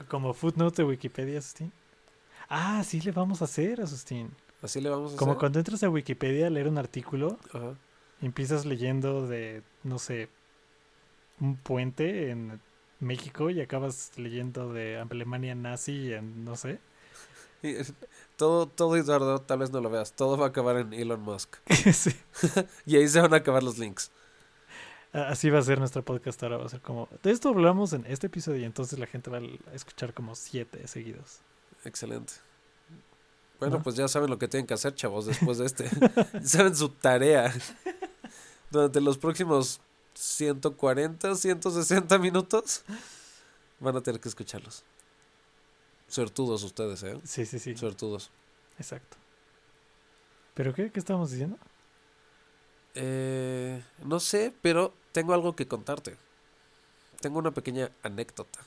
Como 0.09 0.33
footnote 0.33 0.81
de 0.81 0.87
Wikipedia, 0.89 1.39
Asustín. 1.39 1.71
Ah, 2.49 2.83
sí 2.85 2.99
le 3.01 3.11
vamos 3.11 3.41
a 3.41 3.45
hacer, 3.45 3.79
Asustín. 3.81 4.31
Así 4.61 4.81
le 4.81 4.89
vamos 4.89 5.13
a 5.13 5.17
Como 5.17 5.31
hacer. 5.31 5.39
cuando 5.39 5.59
entras 5.59 5.81
a 5.83 5.89
Wikipedia 5.89 6.47
a 6.47 6.49
leer 6.49 6.67
un 6.67 6.77
artículo, 6.77 7.37
Ajá. 7.53 7.73
y 8.21 8.25
empiezas 8.25 8.65
leyendo 8.65 9.27
de, 9.27 9.61
no 9.83 9.97
sé, 9.99 10.29
un 11.39 11.55
puente 11.55 12.31
en 12.31 12.59
México 12.99 13.49
y 13.49 13.61
acabas 13.61 14.11
leyendo 14.17 14.73
de 14.73 14.97
Alemania 14.97 15.55
nazi 15.55 16.13
en, 16.13 16.45
no 16.45 16.55
sé. 16.55 16.79
Y, 17.63 17.75
Todo, 18.35 18.67
todo, 18.67 18.95
Eduardo, 18.95 19.41
tal 19.41 19.59
vez 19.59 19.71
no 19.71 19.81
lo 19.81 19.89
veas. 19.89 20.13
Todo 20.13 20.37
va 20.37 20.45
a 20.45 20.49
acabar 20.49 20.77
en 20.77 20.93
Elon 20.93 21.21
Musk. 21.21 21.55
Sí. 21.93 22.11
Y 22.85 22.97
ahí 22.97 23.07
se 23.07 23.19
van 23.19 23.33
a 23.33 23.37
acabar 23.37 23.63
los 23.63 23.77
links. 23.77 24.11
Así 25.11 25.49
va 25.49 25.59
a 25.59 25.63
ser 25.63 25.79
nuestro 25.79 26.03
podcast 26.03 26.41
ahora, 26.43 26.57
va 26.57 26.65
a 26.65 26.69
ser 26.69 26.81
como, 26.81 27.09
de 27.23 27.31
esto 27.31 27.49
hablamos 27.49 27.93
en 27.93 28.05
este 28.05 28.27
episodio 28.27 28.59
y 28.61 28.65
entonces 28.65 28.99
la 28.99 29.07
gente 29.07 29.31
va 29.31 29.37
a 29.39 29.73
escuchar 29.73 30.13
como 30.13 30.35
siete 30.35 30.85
seguidos. 30.87 31.39
Excelente. 31.85 32.33
Bueno, 33.59 33.77
¿No? 33.77 33.83
pues 33.83 33.95
ya 33.95 34.07
saben 34.07 34.29
lo 34.29 34.37
que 34.37 34.47
tienen 34.47 34.67
que 34.67 34.75
hacer, 34.75 34.93
chavos, 34.93 35.25
después 35.25 35.57
de 35.57 35.65
este. 35.65 35.89
Saben 36.43 36.75
su 36.75 36.89
tarea. 36.89 37.51
Durante 38.69 39.01
los 39.01 39.17
próximos 39.17 39.79
140, 40.17 41.35
160 41.35 42.17
minutos 42.17 42.83
van 43.79 43.95
a 43.95 44.01
tener 44.01 44.19
que 44.19 44.29
escucharlos. 44.29 44.83
Suertudos 46.07 46.63
ustedes, 46.63 47.03
¿eh? 47.03 47.19
Sí, 47.23 47.45
sí, 47.45 47.59
sí. 47.59 47.75
Suertudos. 47.77 48.31
Exacto. 48.79 49.17
¿Pero 50.55 50.73
qué? 50.73 50.91
¿Qué 50.91 50.99
estábamos 50.99 51.29
diciendo? 51.29 51.57
Eh, 52.95 53.83
no 54.05 54.19
sé, 54.19 54.53
pero 54.61 54.93
tengo 55.11 55.33
algo 55.35 55.55
que 55.55 55.67
contarte. 55.67 56.17
Tengo 57.21 57.37
una 57.37 57.51
pequeña 57.51 57.91
anécdota. 58.01 58.59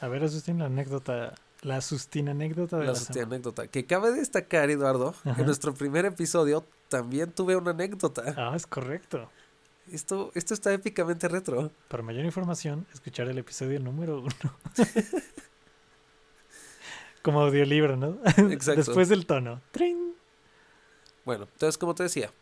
A 0.00 0.08
ver, 0.08 0.24
Asustín, 0.24 0.58
la 0.58 0.66
anécdota, 0.66 1.34
la 1.62 1.76
Asustín 1.76 2.28
anécdota 2.28 2.78
de 2.78 2.86
La 2.86 2.92
la, 2.92 3.22
anécdota. 3.22 3.68
Que 3.68 3.86
cabe 3.86 4.10
destacar, 4.10 4.70
Eduardo, 4.70 5.14
Ajá. 5.24 5.40
en 5.40 5.46
nuestro 5.46 5.74
primer 5.74 6.06
episodio 6.06 6.66
también 6.88 7.30
tuve 7.30 7.54
una 7.54 7.70
anécdota. 7.70 8.34
Ah, 8.36 8.54
es 8.56 8.66
correcto. 8.66 9.30
Esto, 9.92 10.30
esto 10.34 10.54
está 10.54 10.72
épicamente 10.72 11.28
retro. 11.28 11.70
Para 11.88 12.02
mayor 12.02 12.24
información, 12.24 12.86
escuchar 12.92 13.28
el 13.28 13.38
episodio 13.38 13.80
número 13.80 14.20
uno. 14.20 14.30
Como 17.22 17.40
audiolibro, 17.40 17.96
¿no? 17.96 18.18
Exacto. 18.50 18.82
Después 18.82 19.08
del 19.08 19.26
tono. 19.26 19.60
¡Trin! 19.70 20.14
Bueno, 21.24 21.46
entonces 21.52 21.76
como 21.76 21.94
te 21.94 22.04
decía, 22.04 22.32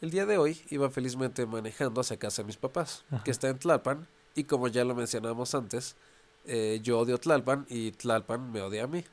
el 0.00 0.10
día 0.10 0.26
de 0.26 0.38
hoy 0.38 0.60
iba 0.70 0.88
felizmente 0.90 1.44
manejando 1.46 2.00
hacia 2.00 2.16
casa 2.18 2.42
de 2.42 2.46
mis 2.46 2.56
papás, 2.56 3.04
Ajá. 3.10 3.24
que 3.24 3.30
está 3.30 3.48
en 3.48 3.58
Tlalpan, 3.58 4.06
y 4.36 4.44
como 4.44 4.68
ya 4.68 4.84
lo 4.84 4.94
mencionamos 4.94 5.54
antes, 5.54 5.96
eh, 6.44 6.78
yo 6.82 7.00
odio 7.00 7.18
Tlalpan 7.18 7.66
y 7.68 7.92
Tlalpan 7.92 8.52
me 8.52 8.60
odia 8.60 8.84
a 8.84 8.86
mí. 8.86 9.04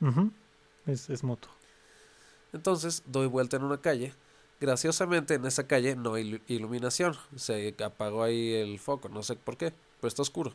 Es, 0.86 1.10
es 1.10 1.24
mutuo. 1.24 1.50
Entonces 2.52 3.02
doy 3.06 3.26
vuelta 3.26 3.56
en 3.56 3.64
una 3.64 3.78
calle. 3.78 4.14
Graciosamente 4.60 5.34
en 5.34 5.44
esa 5.46 5.66
calle 5.66 5.96
no 5.96 6.14
hay 6.14 6.32
ilu- 6.32 6.40
iluminación. 6.48 7.16
Se 7.36 7.74
apagó 7.84 8.22
ahí 8.22 8.54
el 8.54 8.78
foco, 8.78 9.08
no 9.08 9.22
sé 9.22 9.36
por 9.36 9.56
qué, 9.56 9.72
pero 10.00 10.08
está 10.08 10.22
oscuro. 10.22 10.52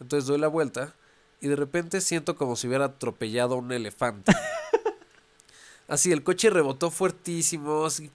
Entonces 0.00 0.26
doy 0.26 0.38
la 0.38 0.48
vuelta 0.48 0.94
y 1.40 1.48
de 1.48 1.56
repente 1.56 2.00
siento 2.00 2.36
como 2.36 2.56
si 2.56 2.66
hubiera 2.68 2.86
atropellado 2.86 3.54
a 3.54 3.58
un 3.58 3.72
elefante. 3.72 4.32
Así, 5.88 6.12
el 6.12 6.22
coche 6.24 6.48
rebotó 6.48 6.90
fuertísimo, 6.90 7.84
así. 7.84 8.10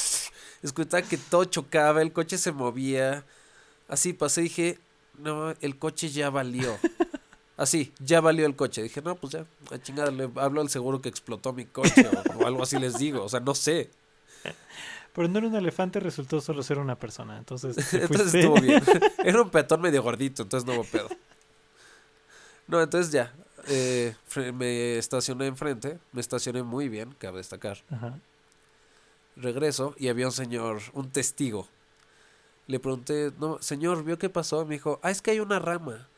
Escuchaba 0.62 1.02
que 1.02 1.16
todo 1.16 1.44
chocaba, 1.44 2.02
el 2.02 2.12
coche 2.12 2.38
se 2.38 2.52
movía. 2.52 3.24
Así 3.88 4.12
pasé 4.12 4.42
y 4.42 4.44
dije, 4.44 4.78
no, 5.18 5.50
el 5.60 5.76
coche 5.76 6.10
ya 6.10 6.30
valió. 6.30 6.78
Así, 7.60 7.92
ya 8.00 8.20
valió 8.22 8.46
el 8.46 8.56
coche. 8.56 8.82
Dije, 8.82 9.02
no, 9.02 9.16
pues 9.16 9.34
ya, 9.34 9.46
a 9.70 9.78
chingada, 9.78 10.10
le 10.10 10.30
hablo 10.36 10.62
al 10.62 10.70
seguro 10.70 11.02
que 11.02 11.10
explotó 11.10 11.52
mi 11.52 11.66
coche 11.66 12.08
o, 12.08 12.38
o 12.44 12.46
algo 12.46 12.62
así 12.62 12.78
les 12.78 12.96
digo. 12.98 13.22
O 13.24 13.28
sea, 13.28 13.40
no 13.40 13.54
sé. 13.54 13.90
Pero 15.12 15.28
no 15.28 15.38
era 15.38 15.48
un 15.48 15.56
elefante, 15.56 16.00
resultó 16.00 16.40
solo 16.40 16.62
ser 16.62 16.78
una 16.78 16.96
persona. 16.98 17.36
Entonces, 17.38 17.76
Entonces 17.94 18.34
estuvo 18.34 18.60
bien. 18.60 18.82
Era 19.24 19.42
un 19.42 19.50
peatón 19.50 19.80
medio 19.82 20.02
gordito, 20.02 20.42
entonces 20.42 20.66
no 20.66 20.74
hubo 20.74 20.84
pedo. 20.84 21.08
No, 22.66 22.80
entonces 22.80 23.12
ya. 23.12 23.34
eh, 23.66 24.14
me 24.54 24.98
estacioné 24.98 25.46
enfrente. 25.46 25.98
Me 26.12 26.20
estacioné 26.20 26.62
muy 26.62 26.88
bien, 26.88 27.14
cabe 27.18 27.38
destacar. 27.38 27.78
Ajá. 27.90 28.20
Regreso 29.36 29.94
y 29.98 30.08
había 30.08 30.26
un 30.26 30.32
señor, 30.32 30.80
un 30.92 31.10
testigo. 31.10 31.68
Le 32.66 32.78
pregunté, 32.80 33.32
no, 33.38 33.58
señor, 33.62 34.04
¿vio 34.04 34.18
qué 34.18 34.28
pasó? 34.30 34.64
Me 34.66 34.74
dijo, 34.76 35.00
ah, 35.02 35.10
es 35.10 35.22
que 35.22 35.32
hay 35.32 35.40
una 35.40 35.58
rama. 35.58 36.09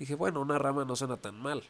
Dije, 0.00 0.16
bueno, 0.16 0.40
una 0.40 0.58
rama 0.58 0.84
no 0.84 0.96
suena 0.96 1.18
tan 1.18 1.40
mal. 1.40 1.62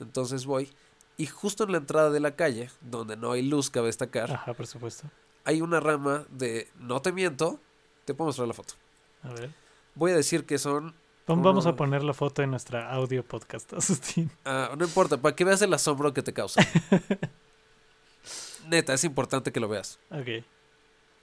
Entonces 0.00 0.44
voy. 0.44 0.68
Y 1.16 1.26
justo 1.26 1.64
en 1.64 1.72
la 1.72 1.78
entrada 1.78 2.10
de 2.10 2.20
la 2.20 2.36
calle, 2.36 2.70
donde 2.82 3.16
no 3.16 3.32
hay 3.32 3.42
luz, 3.42 3.70
cabe 3.70 3.86
destacar, 3.86 4.30
Ajá, 4.30 4.52
por 4.52 4.66
supuesto. 4.66 5.08
hay 5.44 5.62
una 5.62 5.80
rama 5.80 6.26
de, 6.30 6.68
no 6.78 7.00
te 7.00 7.12
miento, 7.12 7.58
te 8.04 8.12
puedo 8.14 8.26
mostrar 8.28 8.46
la 8.46 8.54
foto. 8.54 8.74
A 9.22 9.32
ver. 9.32 9.50
Voy 9.94 10.12
a 10.12 10.16
decir 10.16 10.44
que 10.44 10.58
son 10.58 10.94
Vam- 11.26 11.42
Vamos 11.42 11.66
a 11.66 11.74
poner 11.76 12.04
la 12.04 12.14
foto 12.14 12.42
en 12.42 12.50
nuestra 12.50 12.90
audio 12.92 13.24
podcast, 13.24 13.72
Asustín. 13.74 14.30
Ah, 14.44 14.74
no 14.78 14.84
importa, 14.84 15.16
para 15.16 15.34
que 15.34 15.44
veas 15.44 15.60
el 15.62 15.72
asombro 15.74 16.12
que 16.14 16.22
te 16.22 16.32
causa. 16.32 16.60
Neta, 18.68 18.94
es 18.94 19.04
importante 19.04 19.52
que 19.52 19.60
lo 19.60 19.68
veas. 19.68 19.98
Ok. 20.10 20.44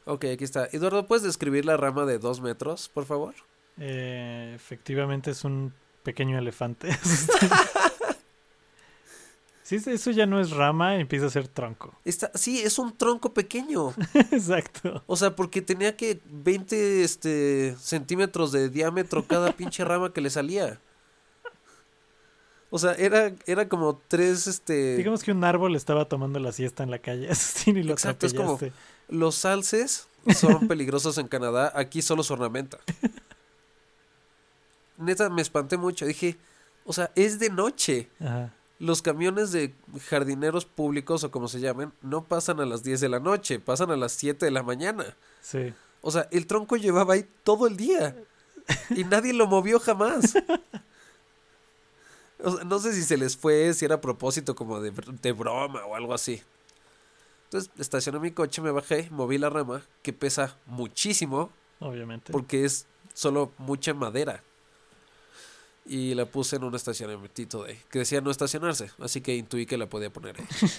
Ok, 0.06 0.26
aquí 0.26 0.44
está. 0.44 0.68
Eduardo, 0.72 1.08
¿puedes 1.08 1.24
describir 1.24 1.66
la 1.66 1.78
rama 1.78 2.06
de 2.06 2.20
dos 2.20 2.42
metros, 2.42 2.90
por 2.90 3.06
favor? 3.06 3.34
Eh, 3.78 4.54
efectivamente 4.56 5.32
es 5.32 5.44
un 5.44 5.74
pequeño 6.06 6.38
elefante. 6.40 6.88
Sí, 9.66 9.82
eso 9.84 10.12
ya 10.12 10.28
no 10.28 10.40
es 10.40 10.52
rama, 10.52 10.98
empieza 10.98 11.26
a 11.26 11.30
ser 11.32 11.48
tronco. 11.48 11.92
Está, 12.06 12.30
sí, 12.36 12.60
es 12.60 12.78
un 12.78 12.96
tronco 12.96 13.34
pequeño. 13.34 13.96
Exacto. 14.32 15.02
O 15.08 15.16
sea, 15.18 15.36
porque 15.36 15.64
tenía 15.64 15.98
que 15.98 16.22
20 16.26 17.04
este, 17.04 17.76
centímetros 17.80 18.52
de 18.52 18.70
diámetro 18.70 19.26
cada 19.26 19.54
pinche 19.54 19.84
rama 19.84 20.14
que 20.14 20.22
le 20.22 20.30
salía. 20.30 20.80
O 22.70 22.78
sea, 22.78 22.94
era, 22.94 23.34
era 23.48 23.68
como 23.68 24.00
tres, 24.08 24.46
este... 24.46 24.98
Digamos 24.98 25.24
que 25.24 25.32
un 25.32 25.44
árbol 25.44 25.76
estaba 25.76 26.06
tomando 26.06 26.38
la 26.40 26.52
siesta 26.52 26.84
en 26.84 26.92
la 26.92 27.00
calle, 27.00 27.28
y 27.66 27.72
lo 27.82 27.94
Exacto, 27.94 28.28
es 28.28 28.36
como-. 28.36 28.60
Los 29.10 29.46
alces 29.46 30.08
son 30.36 30.68
peligrosos 30.68 31.18
en 31.18 31.28
Canadá, 31.28 31.72
aquí 31.74 32.04
solo 32.04 32.22
se 32.22 32.34
ornamenta. 32.34 32.78
Neta, 34.98 35.30
me 35.30 35.42
espanté 35.42 35.78
mucho. 35.78 36.06
Dije, 36.06 36.38
o 36.86 36.94
sea, 36.94 37.12
es 37.16 37.40
de 37.40 37.50
noche. 37.50 38.10
Ajá. 38.20 38.54
Los 38.78 39.02
camiones 39.02 39.52
de 39.54 39.74
jardineros 40.10 40.66
públicos 40.66 41.24
o 41.24 41.32
como 41.32 41.48
se 41.48 41.62
llamen, 41.62 41.94
no 42.02 42.26
pasan 42.26 42.60
a 42.60 42.66
las 42.66 42.84
10 42.84 43.00
de 43.00 43.10
la 43.10 43.20
noche, 43.22 43.60
pasan 43.60 43.90
a 43.90 43.96
las 43.96 44.12
7 44.12 44.46
de 44.46 44.52
la 44.52 44.64
mañana. 44.64 45.16
Sí. 45.42 45.74
O 46.02 46.12
sea, 46.12 46.28
el 46.32 46.46
tronco 46.46 46.76
llevaba 46.76 47.14
ahí 47.14 47.26
todo 47.44 47.68
el 47.68 47.78
día 47.78 48.16
y 48.90 49.06
nadie 49.06 49.32
lo 49.34 49.48
movió 49.48 49.80
jamás. 49.80 50.36
O 52.44 52.52
sea, 52.52 52.64
no 52.66 52.80
sé 52.80 52.94
si 52.94 53.04
se 53.04 53.18
les 53.18 53.38
fue, 53.38 53.74
si 53.74 53.86
era 53.86 53.96
a 53.96 54.02
propósito 54.02 54.56
como 54.56 54.82
de, 54.82 54.92
de 54.92 55.32
broma 55.32 55.86
o 55.86 55.96
algo 55.96 56.14
así. 56.14 56.42
Entonces 57.46 57.72
estacioné 57.80 58.20
mi 58.20 58.32
coche, 58.32 58.62
me 58.62 58.72
bajé, 58.72 59.08
moví 59.10 59.38
la 59.38 59.50
rama, 59.50 59.84
que 60.02 60.12
pesa 60.12 60.58
muchísimo 60.66 61.50
Obviamente. 61.80 62.34
porque 62.34 62.66
es 62.66 62.88
solo 63.14 63.54
mucha 63.58 63.94
madera. 63.94 64.44
Y 65.86 66.16
la 66.16 66.26
puse 66.26 66.56
en 66.56 66.64
un 66.64 66.74
estacionamiento 66.74 67.64
de 67.64 67.78
que 67.90 68.00
decía 68.00 68.20
no 68.22 68.32
estacionarse, 68.32 68.90
así 69.00 69.22
que 69.22 69.36
intuí 69.36 69.66
que 69.66 69.78
la 69.78 69.88
podía 69.88 70.12
poner 70.12 70.40
ahí. 70.40 70.48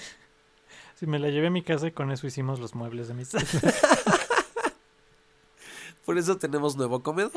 Sí, 0.98 1.06
me 1.06 1.18
la 1.18 1.28
llevé 1.28 1.48
a 1.48 1.50
mi 1.50 1.62
casa 1.62 1.88
y 1.88 1.92
con 1.92 2.10
eso 2.10 2.26
hicimos 2.26 2.58
los 2.58 2.74
muebles 2.74 3.08
de 3.08 3.12
mi 3.12 3.26
sala. 3.26 3.44
Por 6.06 6.16
eso 6.16 6.38
tenemos 6.38 6.74
nuevo 6.74 7.02
comedor. 7.02 7.32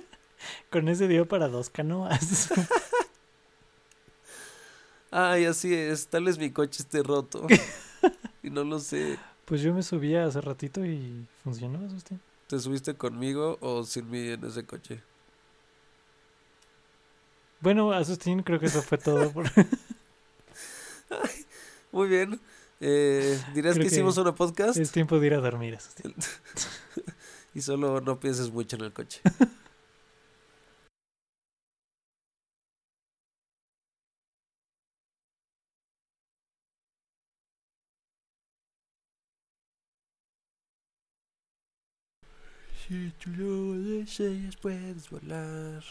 con 0.70 0.86
ese 0.86 1.08
dio 1.08 1.26
para 1.26 1.48
dos 1.48 1.70
canoas. 1.70 2.50
Ay, 5.10 5.46
así 5.46 5.72
es, 5.72 6.08
tal 6.08 6.24
vez 6.24 6.36
mi 6.36 6.50
coche 6.50 6.82
esté 6.82 7.02
roto. 7.02 7.46
y 8.42 8.50
no 8.50 8.64
lo 8.64 8.78
sé. 8.80 9.18
Pues 9.46 9.62
yo 9.62 9.72
me 9.72 9.82
subía 9.82 10.26
hace 10.26 10.42
ratito 10.42 10.84
y 10.84 11.26
funcionó, 11.42 11.84
Asustín. 11.86 12.20
¿Te 12.48 12.58
subiste 12.58 12.94
conmigo 12.94 13.56
o 13.62 13.82
sin 13.84 14.10
mí 14.10 14.28
en 14.28 14.44
ese 14.44 14.66
coche? 14.66 15.02
Bueno, 17.60 17.92
Asustín, 17.92 18.42
creo 18.42 18.58
que 18.58 18.66
eso 18.66 18.82
fue 18.82 18.98
todo. 18.98 19.30
Por... 19.32 19.50
Muy 21.92 22.08
bien. 22.08 22.40
Eh, 22.80 23.38
¿Dirás 23.54 23.74
que 23.74 23.82
que 23.82 23.86
hicimos 23.88 24.16
una 24.16 24.34
podcast? 24.34 24.78
es 24.78 24.90
tiempo 24.90 25.20
de 25.20 25.26
ir 25.26 25.34
a 25.34 25.40
dormir, 25.40 25.74
Asustín. 25.76 26.14
Y 27.52 27.62
solo 27.62 28.00
no 28.00 28.20
pienses 28.20 28.48
mucho 28.52 28.76
en 28.76 28.84
el 28.84 28.92
coche. 28.92 29.20
Si 42.86 43.12
tú 43.18 43.30
lo 43.30 43.78
deseas, 43.82 44.56
puedes 44.56 45.10
volar. 45.10 45.82